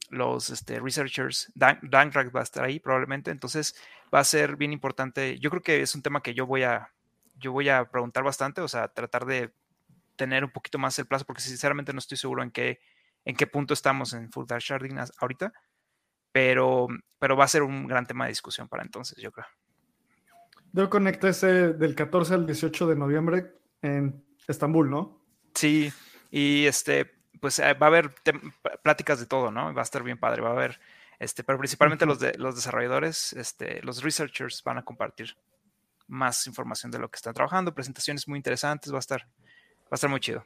[0.09, 1.51] los este, researchers.
[1.55, 3.31] Dan, va a estar ahí probablemente.
[3.31, 3.75] Entonces
[4.13, 5.39] va a ser bien importante.
[5.39, 6.93] Yo creo que es un tema que yo voy a,
[7.35, 9.53] yo voy a preguntar bastante, o sea, tratar de
[10.15, 12.79] tener un poquito más el plazo, porque sinceramente no estoy seguro en qué,
[13.25, 15.53] en qué punto estamos en Full Dark Sharding ahorita,
[16.33, 16.87] pero,
[17.19, 19.45] pero va a ser un gran tema de discusión para entonces, yo creo.
[20.73, 23.53] Debo conectar ese del 14 al 18 de noviembre
[23.83, 25.23] en Estambul, ¿no?
[25.53, 25.93] Sí,
[26.31, 28.09] y este, pues eh, va a haber
[28.81, 29.71] pláticas de todo, ¿no?
[29.73, 30.79] Va a estar bien padre, va a haber,
[31.19, 35.37] este, pero principalmente los, de, los desarrolladores, este, los researchers van a compartir
[36.07, 39.95] más información de lo que están trabajando, presentaciones muy interesantes, va a estar, va a
[39.95, 40.43] estar muy chido.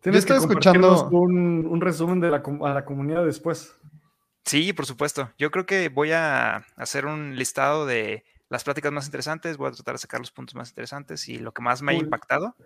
[0.00, 3.76] Tienes que escuchando un, un, resumen de la, a la comunidad después.
[4.44, 5.30] Sí, por supuesto.
[5.38, 9.72] Yo creo que voy a hacer un listado de las pláticas más interesantes, voy a
[9.72, 12.56] tratar de sacar los puntos más interesantes y lo que más me ha impactado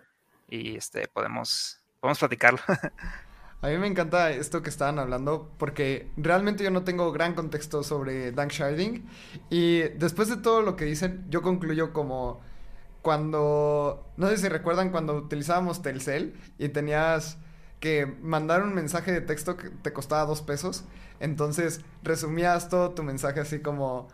[0.47, 2.59] y este podemos podemos platicarlo.
[3.61, 7.83] A mí me encanta esto que estaban hablando porque realmente yo no tengo gran contexto
[7.83, 9.07] sobre Dank Sharding
[9.49, 12.41] y después de todo lo que dicen yo concluyo como
[13.01, 17.37] cuando, no sé si recuerdan cuando utilizábamos Telcel y tenías
[17.85, 20.85] que mandar un mensaje de texto que te costaba dos pesos,
[21.19, 24.07] entonces resumías todo tu mensaje así como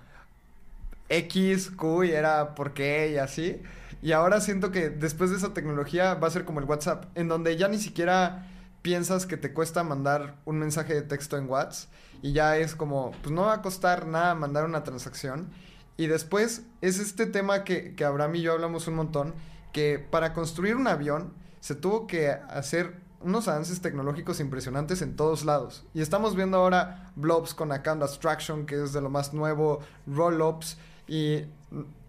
[1.08, 3.62] X, Q y era por qué y así.
[4.02, 7.30] Y ahora siento que después de esa tecnología va a ser como el WhatsApp, en
[7.30, 8.46] donde ya ni siquiera
[8.82, 11.90] piensas que te cuesta mandar un mensaje de texto en WhatsApp
[12.22, 15.48] y ya es como, pues no va a costar nada mandar una transacción.
[15.96, 19.34] Y después es este tema que, que Abraham y yo hablamos un montón,
[19.72, 25.46] que para construir un avión se tuvo que hacer unos avances tecnológicos impresionantes en todos
[25.46, 25.86] lados.
[25.94, 30.78] Y estamos viendo ahora blobs con account abstraction, que es de lo más nuevo, roll-ups,
[31.08, 31.46] y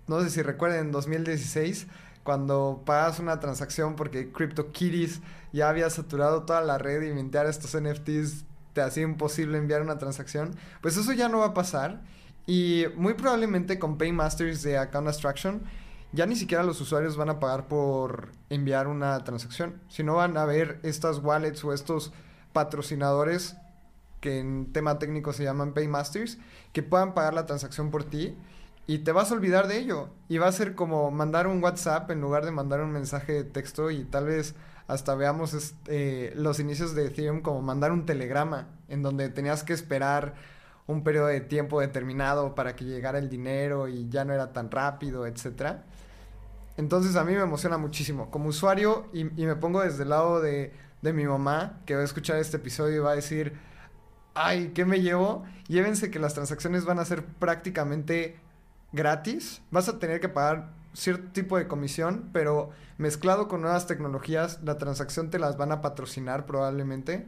[0.07, 1.87] no sé si recuerden en 2016
[2.23, 5.21] cuando pagas una transacción porque CryptoKitties
[5.53, 9.99] ya había saturado toda la red y mintear estos NFTs te hacía imposible enviar una
[9.99, 12.01] transacción, pues eso ya no va a pasar
[12.47, 15.63] y muy probablemente con Paymasters de Account Abstraction
[16.13, 20.45] ya ni siquiera los usuarios van a pagar por enviar una transacción, sino van a
[20.45, 22.13] ver estas wallets o estos
[22.53, 23.57] patrocinadores
[24.21, 26.39] que en tema técnico se llaman Paymasters,
[26.73, 28.37] que puedan pagar la transacción por ti
[28.87, 30.11] y te vas a olvidar de ello.
[30.29, 33.45] Y va a ser como mandar un WhatsApp en lugar de mandar un mensaje de
[33.45, 34.55] texto y tal vez
[34.87, 39.73] hasta veamos este, los inicios de Ethereum como mandar un telegrama en donde tenías que
[39.73, 40.35] esperar
[40.87, 44.71] un periodo de tiempo determinado para que llegara el dinero y ya no era tan
[44.71, 45.79] rápido, etc.
[46.77, 48.31] Entonces a mí me emociona muchísimo.
[48.31, 52.05] Como usuario, y, me pongo desde el lado de, de mi mamá, que va a
[52.05, 53.55] escuchar este episodio y va a decir,
[54.35, 55.45] ay, ¿qué me llevo?
[55.69, 58.41] Llévense que las transacciones van a ser prácticamente
[58.93, 64.61] gratis, vas a tener que pagar cierto tipo de comisión, pero mezclado con nuevas tecnologías,
[64.63, 67.27] la transacción te las van a patrocinar probablemente.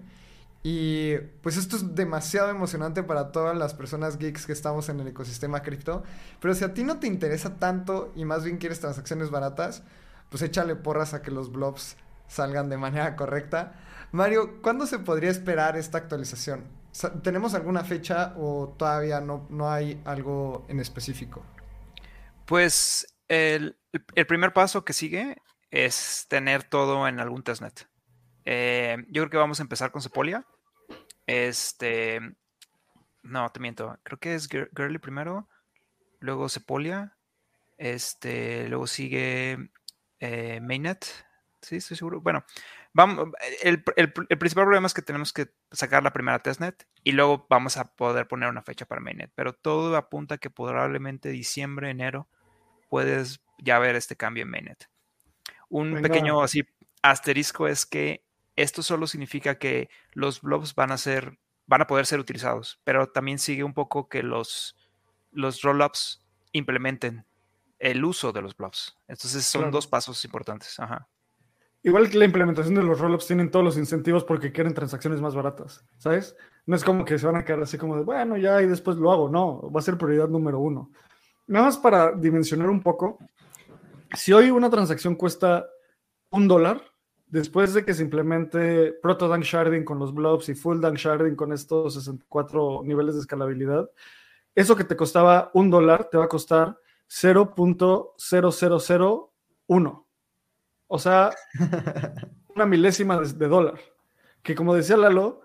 [0.67, 5.09] Y pues esto es demasiado emocionante para todas las personas geeks que estamos en el
[5.09, 6.03] ecosistema cripto.
[6.41, 9.83] Pero si a ti no te interesa tanto y más bien quieres transacciones baratas,
[10.31, 11.99] pues échale porras a que los blobs
[12.29, 13.75] salgan de manera correcta.
[14.11, 16.65] Mario, ¿cuándo se podría esperar esta actualización?
[17.23, 21.45] ¿Tenemos alguna fecha o todavía no, no hay algo en específico?
[22.47, 23.77] Pues el,
[24.27, 25.37] primer paso que sigue
[25.71, 27.87] es tener todo en algún testnet.
[28.47, 30.47] Eh, yo creo que vamos a empezar con Sepolia.
[31.27, 32.21] Este.
[33.23, 33.99] No, te miento.
[34.03, 35.49] Creo que es Girly primero.
[36.21, 37.17] Luego Sepolia.
[37.79, 38.69] Este.
[38.69, 39.71] Luego sigue
[40.21, 41.07] eh, Mainnet.
[41.65, 42.21] Sí, estoy seguro.
[42.21, 42.45] Bueno,
[42.93, 43.31] vamos,
[43.63, 47.85] el, principal problema es que tenemos que sacar la primera testnet y luego vamos a
[47.97, 52.29] poder poner una fecha para mainnet, pero todo apunta que probablemente diciembre, enero
[52.91, 54.91] puedes ya ver este cambio en mainnet.
[55.69, 56.63] Un pequeño así
[57.03, 58.24] asterisco es que
[58.57, 63.09] esto solo significa que los blobs van a ser, van a poder ser utilizados, pero
[63.09, 64.77] también sigue un poco que los,
[65.33, 67.25] los rollups implementen
[67.79, 68.97] el uso de los blobs.
[69.09, 70.77] Entonces son dos pasos importantes.
[71.83, 75.35] Igual que la implementación de los rollups tienen todos los incentivos porque quieren transacciones más
[75.35, 76.35] baratas, ¿sabes?
[76.65, 78.97] No es como que se van a quedar así como de, bueno, ya y después
[78.97, 79.29] lo hago.
[79.29, 80.91] No, va a ser prioridad número uno.
[81.47, 83.19] Nada más para dimensionar un poco,
[84.15, 85.67] si hoy una transacción cuesta
[86.31, 86.83] un dólar,
[87.27, 91.37] después de que se implemente Proto Dank Sharding con los blobs y Full Dank Sharding
[91.37, 93.91] con estos 64 niveles de escalabilidad,
[94.55, 100.05] eso que te costaba un dólar te va a costar 0.0001.
[100.87, 101.31] O sea,
[102.55, 103.81] una milésima de, dólar.
[104.43, 105.43] Que como decía Lalo,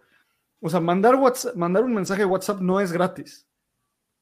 [0.62, 3.48] o sea, mandar, WhatsApp, mandar un mensaje de WhatsApp no es gratis.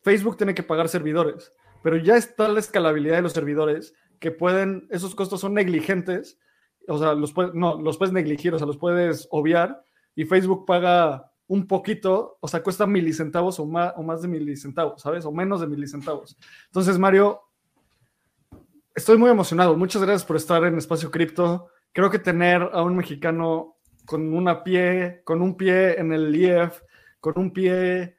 [0.02, 1.52] Facebook tiene que pagar servidores,
[1.84, 6.40] pero ya está la escalabilidad de los servidores que pueden, esos costos son negligentes,
[6.88, 9.84] o sea, los puedes, no, los puedes negligir, o sea, los puedes obviar
[10.16, 15.02] y Facebook paga un poquito, o sea, cuesta milicentavos o más, o más de milicentavos,
[15.02, 15.26] ¿sabes?
[15.26, 16.38] O menos de milicentavos.
[16.66, 17.42] Entonces, Mario,
[18.96, 19.78] estoy muy emocionado.
[19.78, 21.70] Muchas gracias por estar en Espacio Cripto.
[21.94, 26.82] Creo que tener a un mexicano con una pie, con un pie en el IEF,
[27.20, 28.17] con un pie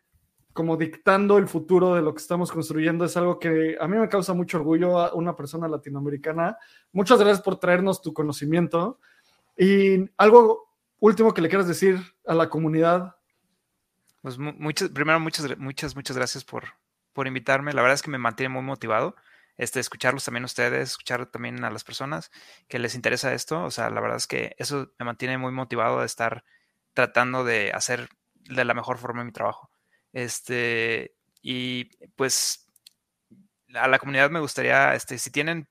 [0.59, 4.09] como dictando el futuro de lo que estamos construyendo es algo que a mí me
[4.09, 6.59] causa mucho orgullo a una persona latinoamericana.
[6.91, 8.99] Muchas gracias por traernos tu conocimiento.
[9.57, 13.15] Y algo último que le quieras decir a la comunidad
[14.21, 16.65] pues muchas, primero, muchas, muchas, muchas gracias por,
[17.13, 17.73] por invitarme.
[17.73, 19.15] La verdad es que me mantiene muy motivado.
[19.59, 22.33] Este, escucharlos también ustedes, escuchar también a las personas
[22.67, 23.63] que les interesa esto.
[23.63, 26.43] O sea, la verdad es que eso me mantiene muy motivado de estar
[26.95, 29.71] tratando de hacer de la mejor forma mi trabajo.
[30.19, 31.85] Este, y
[32.17, 32.67] pues
[33.75, 35.69] a la comunidad me gustaría, este, si tienen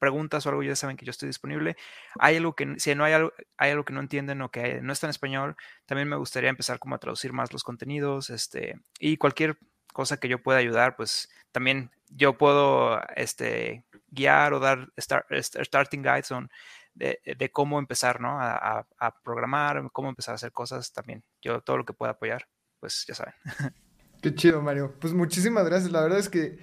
[0.00, 1.76] preguntas o algo, ya saben que yo estoy disponible.
[2.18, 4.92] Hay algo que, si no hay algo, hay algo que no entienden o que no
[4.92, 9.16] está en español, también me gustaría empezar como a traducir más los contenidos, este, y
[9.16, 9.58] cualquier
[9.92, 16.32] cosa que yo pueda ayudar, pues también yo puedo este, guiar o dar starting guides
[16.32, 16.50] on
[16.94, 18.40] de, cómo empezar, ¿no?
[18.40, 21.24] A, a, programar, cómo empezar a hacer cosas también.
[21.42, 22.48] Yo todo lo que pueda apoyar,
[22.80, 23.34] pues ya saben.
[24.24, 24.94] Qué chido, Mario.
[25.00, 25.92] Pues muchísimas gracias.
[25.92, 26.58] La verdad es que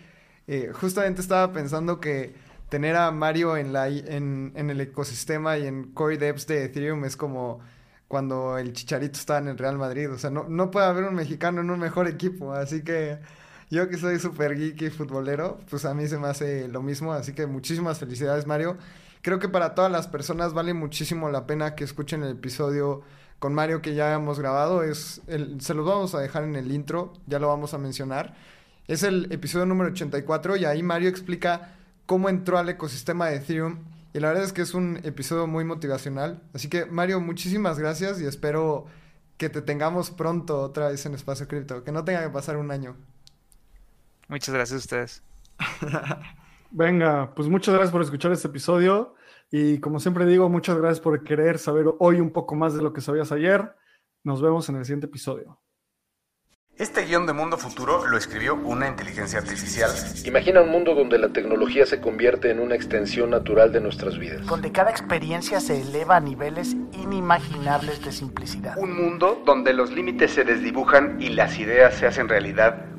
[0.47, 2.34] eh, justamente estaba pensando que
[2.70, 7.05] tener a Mario en, la, en, en el ecosistema y en core devs de Ethereum
[7.05, 7.59] es como
[8.07, 10.09] cuando el Chicharito estaba en el Real Madrid.
[10.12, 12.51] O sea, no, no puede haber un mexicano en un mejor equipo.
[12.51, 13.20] Así que
[13.70, 17.14] yo que soy súper geek y futbolero, pues a mí se me hace lo mismo.
[17.14, 18.76] Así que muchísimas felicidades, Mario.
[19.22, 23.03] Creo que para todas las personas vale muchísimo la pena que escuchen el episodio
[23.42, 24.84] con Mario que ya hemos grabado.
[24.84, 28.36] Es el, se los vamos a dejar en el intro, ya lo vamos a mencionar.
[28.88, 31.74] Es el episodio número 84 y ahí Mario explica
[32.06, 33.80] cómo entró al ecosistema de Ethereum.
[34.14, 36.39] Y la verdad es que es un episodio muy motivacional.
[36.54, 38.86] Así que, Mario, muchísimas gracias y espero
[39.38, 41.84] que te tengamos pronto otra vez en Espacio Cripto.
[41.84, 42.96] Que no tenga que pasar un año.
[44.28, 45.24] Muchas gracias a ustedes.
[46.70, 49.16] Venga, pues muchas gracias por escuchar este episodio.
[49.52, 52.93] Y como siempre digo, muchas gracias por querer saber hoy un poco más de lo
[52.93, 53.76] que sabías ayer.
[54.24, 55.60] Nos vemos en el siguiente episodio.
[56.78, 59.91] Este guion de Mundo Futuro lo escribió una inteligencia artificial.
[60.26, 64.47] Imagina un mundo donde la tecnología se convierte en una extensión natural de nuestras vidas.
[64.47, 68.78] Donde cada experiencia se eleva a niveles inimaginables de simplicidad.
[68.78, 72.91] Un mundo donde los límites se desdibujan y las ideas se hacen realidad